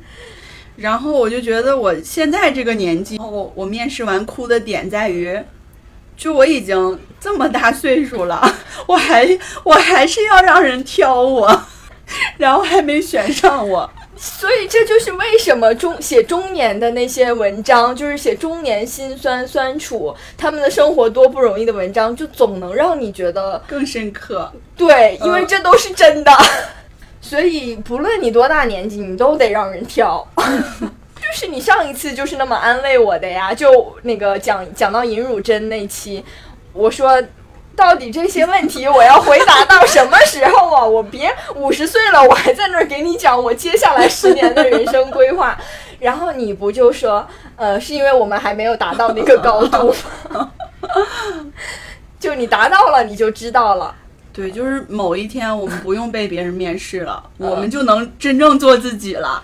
[0.76, 5.38] 然后我就觉得我现在这个年纪，我我面试完哭的点在于，
[6.22, 8.40] 就我已经这么大岁数了，
[8.86, 9.28] 我还
[9.64, 11.64] 我还是要让人挑我，
[12.36, 24.52] 然后还没选上我，所以这就是为什么中写中年的那些文章，就是写中年辛酸酸楚，他们的生活多不容易的文章，就总能让你觉得更深刻。
[24.76, 26.30] 对，因为嗯这都是真的。
[27.20, 30.24] 所以不论你多大年纪，你都得让人挑。
[31.32, 36.22] 就是你上一次就是那么安慰我的呀，就那个讲讲到尹汝贞那期，
[36.74, 37.22] 我说。
[37.74, 40.84] 到底这些问题我要回答到什么时候啊？
[40.84, 45.58] 我别五十岁了，我还在那儿给你讲我接下来十年的人生规划，
[45.98, 47.26] 然后你不就说，
[47.56, 49.90] 呃，是因为我们还没有达到那个高度
[50.28, 50.50] 吗？
[52.20, 53.94] 就你达到了，你就知道了。
[54.34, 59.42] 对，就是某一天我们不用被别人面试了，嗯我们就能真正做自己了。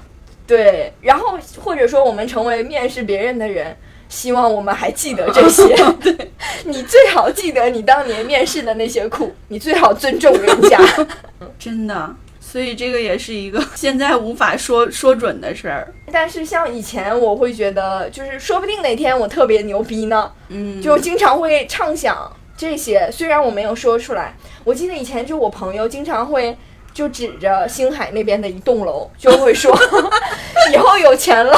[0.48, 3.76] 对，然后或者说我们成为面试别人的人，
[4.08, 5.76] 希望我们还记得这些。
[6.00, 6.30] 对，
[6.64, 10.80] 你最好记得你当年面试的那些苦，你最好尊重人家。
[11.60, 15.92] 真的，所以这个也是一个现在无法说 说准的事儿。
[16.10, 24.34] 但是像以前，我会觉得，就是说不定哪天我特别牛逼呢，嗯，就经常会畅想这些，虽然我没有说出来。
[24.64, 26.56] 我记得以前就我朋友经常会。
[26.98, 29.72] 就指着星海那边的一栋楼，就会说，
[30.74, 31.56] 以后有钱了，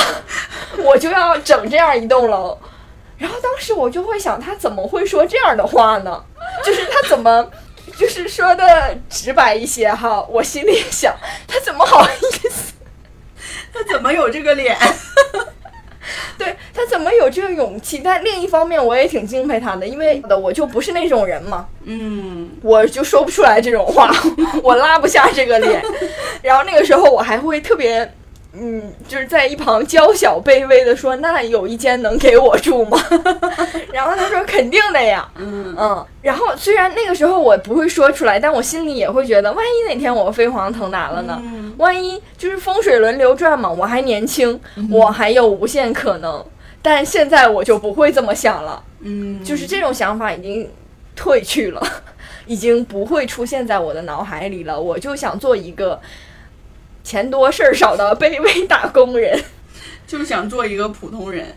[0.84, 2.58] 我就要整这样一栋楼。
[3.16, 6.22] 然后当时我就会想，他怎么会说这样的话呢？
[6.62, 7.50] 就是他怎么，
[7.96, 10.20] 就是说的直白一些哈。
[10.28, 11.16] 我心里想，
[11.48, 12.74] 他怎么好意思？
[13.72, 14.76] 他怎么有这个脸？
[16.38, 18.00] 对他怎么有这个勇气？
[18.02, 24.10] 但另一方面，我也挺敬佩他的，因为的我就不是那种人嘛，嗯，我就说不出来这种话，
[24.62, 25.82] 我拉不下这个脸。
[26.42, 28.10] 然后那个时候我还会特别
[28.52, 32.98] 嗯，就是在一旁娇小卑微的说：“那有一间能给我住吗？”
[33.92, 41.40] 然后他说：“肯定的呀。”嗯嗯，然后虽然那个时候我不会说出来，但我心里也会觉得，万一哪天我飞黄腾达了呢？
[41.44, 46.44] 嗯万一就是风水轮流转嘛，我还年轻，我还有无限可能。
[46.82, 50.68] 但现在我就不会这么想了，嗯，就是这种想法已经
[51.16, 51.80] 褪去了，
[52.46, 54.78] 已经不会出现在我的脑海里了。
[54.78, 55.98] 我就想做一个
[57.02, 59.42] 钱多事儿少的卑微打工人。
[60.06, 61.54] 就想做一个普通人，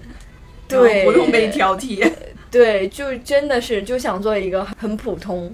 [0.67, 2.07] 对不用被挑剔。
[2.51, 5.51] 对，就真的是就想做一个很普通、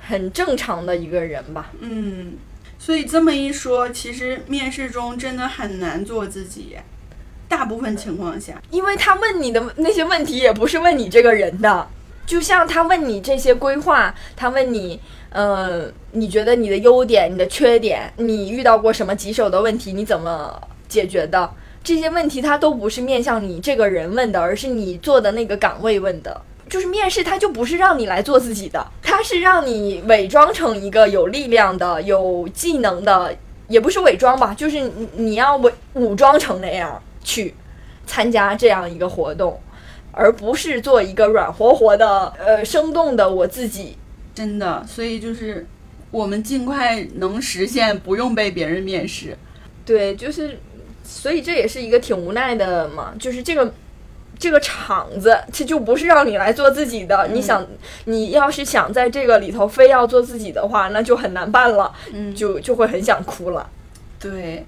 [0.00, 1.70] 很正常的一个人吧。
[1.78, 2.32] 嗯，
[2.76, 6.76] 所以这么一说，其实面试中真的很难做自己，
[7.48, 8.60] 大部分情况下。
[8.70, 11.88] 因为他问你的那些问题也不是问你这个人的，
[12.30, 15.00] 就像他问你这些规划，他问你，
[15.30, 20.56] 呃，你觉得你的优点、你的缺点，你遇到过什么棘手的问题，你怎么
[20.88, 21.50] 解决的？
[21.82, 26.40] 这些问题他都不是面向你这个人问的，而是你做的那个岗位问的。
[26.68, 33.34] 就是面试，它就不是让你来做自己的，它是让你伪装成一个有力量的、有技能的，
[33.66, 37.52] 也不是伪装吧，就是你你要伪武装成那样去
[38.06, 39.60] 参加这样一个活动，
[40.12, 43.96] 而不是做一个软和和的、呃生动的我自己。
[44.34, 45.66] 真的，所以就是
[46.10, 49.36] 我们尽快能实现不用被别人面试。
[49.84, 50.58] 对，就是，
[51.04, 53.74] 所以这也是一个挺无奈的嘛，就是这个
[54.38, 57.28] 这个场子，这就不是让你来做自己的。
[57.32, 57.66] 你想，
[58.04, 63.68] 你要是想在这个里头非要做自己的话，那就很难办了，嗯，就就会很想哭了。
[64.18, 64.64] 对。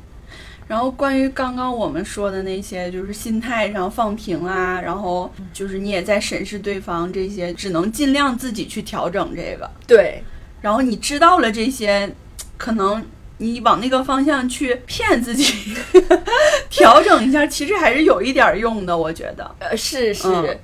[0.69, 9.71] 然后关于刚刚我们说的那些，就是心态上放平啊，然后就是你也在审视对方这些，只能尽量自己去调整这个。
[9.87, 10.23] 对，
[10.61, 12.11] 然后你知道了这些，
[12.57, 13.05] 可能
[13.39, 15.75] 你往那个方向去骗自己，
[16.71, 19.55] 调整一下，其实还是有一点儿用的，我觉得。
[19.59, 20.59] 呃，是是、嗯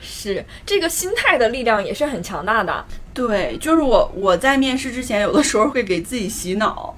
[0.00, 2.82] 是，这个心态的力量也是很强大的。
[3.12, 6.96] 对，就是我我在面试之前，有的时候会给自己洗脑，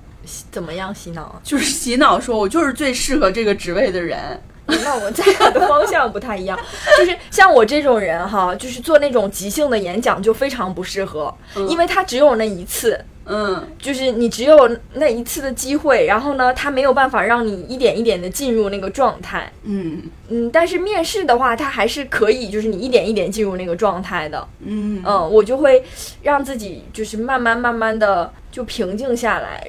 [0.50, 1.40] 怎么样洗脑啊？
[1.44, 4.18] 就是洗脑说我就是最适合这个职位的人。
[4.84, 6.56] 那我们俩的方向不太一样，
[6.96, 11.34] 就是像我这种人哈，就是做那种即兴的演讲就非常不适合，
[11.68, 19.52] 因为他只有那一次，嗯就是你只有那一次的机会，然后呢，他没有办法让你一点一点的进入那个状态。
[19.64, 24.46] 嗯嗯，但是面试的话，它还是可以，就是你一点一点进入那个状态的。
[24.64, 25.84] 嗯嗯，我就会
[26.22, 29.66] 让自己就是慢慢慢慢的就平静下来，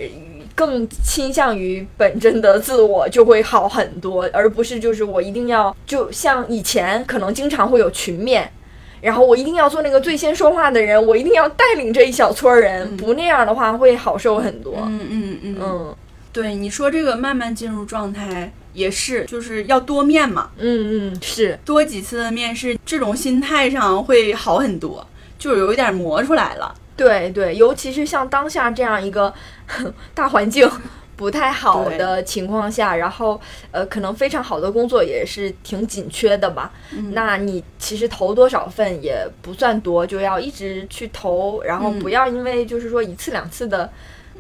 [0.55, 8.51] 更倾向于本真的自我，就会好很多，而不是就是我一定要就像以前可能经常会有群面。
[9.01, 14.75] 然后我一定要做那个最先说话的人，我一定要带领这一小撮人，不那样的话会好受很多。
[14.77, 15.95] 嗯嗯嗯，嗯
[16.31, 25.05] 对，你说这个慢慢进入状态也是，就是要多面嘛，嗯嗯，是多几次的面试，这种心态上会好很多，
[25.37, 26.73] 就是有一点磨出来了。
[26.95, 29.33] 对对，尤其是像当下这样一个
[30.13, 30.69] 大环境
[31.15, 33.39] 不太好的情况下，然后
[33.71, 36.71] 呃，可能非常好的工作也是挺紧缺的吧。
[36.91, 43.89] 嗯那你其实投多少份也不算多，就要一直去投，然后嗯不要因为就是说一次两次的。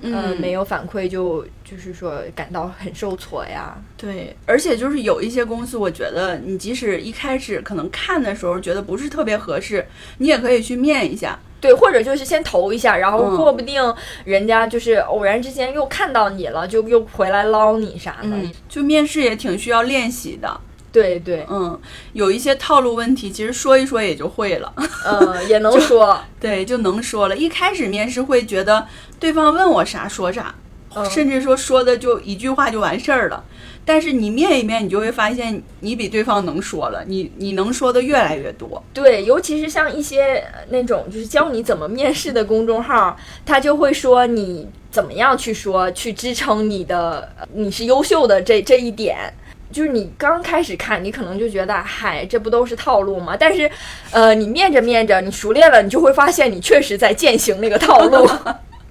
[0.01, 3.77] 呃，嗯没有反馈就就是说感到很受挫呀。
[3.95, 9.85] 对，而且就是有一些公司，我觉得你即使一开始可能看的时候觉得不是特别合适，
[10.17, 11.39] 你也可以去面一下。
[11.63, 13.81] 对，或者就是先投一下，然后嗯说不定
[14.25, 18.27] 人家就是偶然之间又看到你了，就又回来捞你啥的。
[18.27, 20.59] 嗯，就面试也挺需要练习的。
[20.91, 21.79] 对对，嗯，
[22.11, 24.73] 有一些套路问题，其实说一说也就会了。
[25.05, 26.19] 呃，也能 说。
[26.37, 27.37] 对，就能说了。
[27.37, 28.85] 一开始面试会觉得
[29.17, 30.53] 对方问我啥说啥，
[30.93, 33.43] 嗯甚至说说的就一句话就完事儿了。
[33.85, 38.81] 但是你面一面，你就会发现你比对方能说了，你你能说的越来越多。
[38.93, 49.33] 对，尤其是像一些呃那种就是教你怎么面试的公众号，他就会说你怎么样去说，去支撑你的呃你是优秀的这这一点。
[49.71, 53.35] 就是你刚开始看，你可能就觉得，嗨，这不都是套路吗？
[53.35, 53.67] 但是，
[54.11, 58.29] 呃，你面着面着，你熟练了，你就会发现你确实在践行那个套路，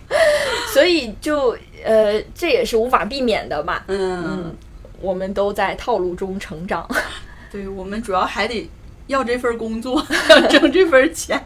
[0.75, 3.85] 所以就呃，这也是无法避免的吧。
[3.87, 4.53] 嗯，
[5.03, 6.89] 我们都在套路中成长。
[7.53, 8.71] 对我们主要还得
[9.09, 11.39] 要这份工作，要 挣这份钱。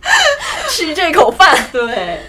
[0.70, 1.54] 吃这口饭。
[1.70, 2.20] 对，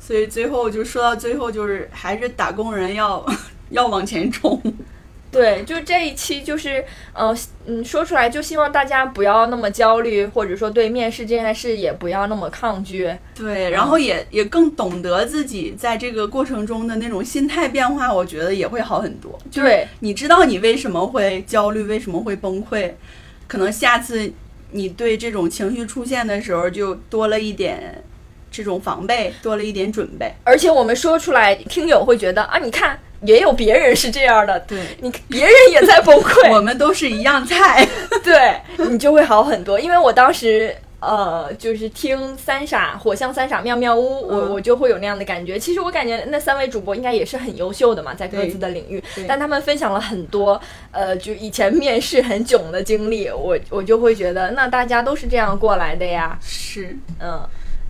[0.00, 3.22] 所以最后就说到最后，就是还是打工人要
[3.70, 4.62] 要往前冲。
[5.30, 13.10] 对，就这一期就是，呃，嗯，说出来就希望大家不要那么焦虑，或者说对面试这件事也不要那么抗拒。
[13.34, 19.38] 对，然后也也更懂得自己在这个过程中的那种心态变化，我觉得也会好很多。
[19.50, 22.92] 就是对你知道你为什么会焦虑，为什么会崩溃，
[23.46, 24.32] 可能下次
[24.70, 28.02] 你对这种情绪出现的时候就多了一点
[28.50, 30.32] 这种防备，多了一点准备。
[30.44, 37.86] 而且我们说出来，听友会觉得啊，你看也有别人是这样的，对，你别人也在崩溃， 我们都是一样菜。
[38.24, 38.56] 对
[38.88, 39.78] 你就会好很多。
[39.78, 45.56] 因为我当时呃，就是听三傻火象三傻妙妙屋，我嗯我就会有那样的感觉。
[45.56, 57.40] 其实我感觉那三位主播应该也是很优秀的嘛，在各自的领域，但他们分享了很多呃，就以前面试很囧的经历，我我就会觉得，那大家都是这样过来的呀，是，嗯。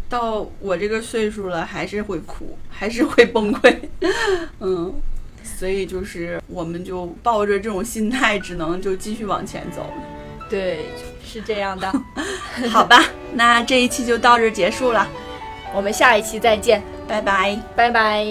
[0.09, 3.76] 到我这个岁数了，还是会哭，还是会崩溃。
[4.61, 4.94] 嗯，
[5.42, 10.02] 所以就是我们就抱着这种心态，只能就继续往前走了。
[10.48, 10.86] 对，
[11.22, 11.92] 是这样的。
[12.70, 13.04] 好吧，
[13.34, 15.06] 那这一期就到这儿结束了，
[15.74, 17.61] 我们下一期再见，拜拜。
[17.76, 18.26] 拜拜。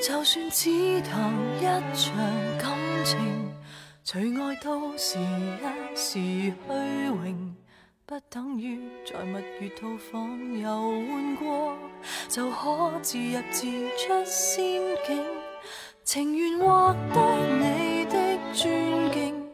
[0.00, 1.64] 就算只谈一
[1.96, 2.14] 場
[2.56, 2.70] 感
[3.02, 3.18] 情，
[4.04, 6.52] 除愛都是一時虛
[7.10, 7.34] 榮，
[8.08, 10.70] 不等於在蜜月套房遊
[11.10, 11.76] 玩過，
[12.26, 13.66] 就可自入自
[13.98, 15.22] 出仙境。
[16.04, 19.46] 情願獲得你的尊敬，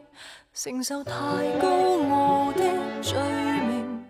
[0.53, 1.11] 承受太
[1.59, 1.67] 高
[2.09, 2.61] 傲的
[3.01, 3.19] 罪
[3.67, 4.05] 名。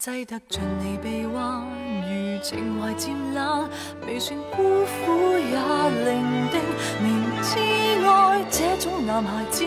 [0.00, 1.66] 擠得盡你臂弯，
[2.00, 3.68] 如情懷漸冷，
[4.06, 5.58] 未算孤苦也
[6.06, 6.58] 伶仃。
[7.02, 7.58] 明知
[8.08, 9.66] 愛這種男孩子，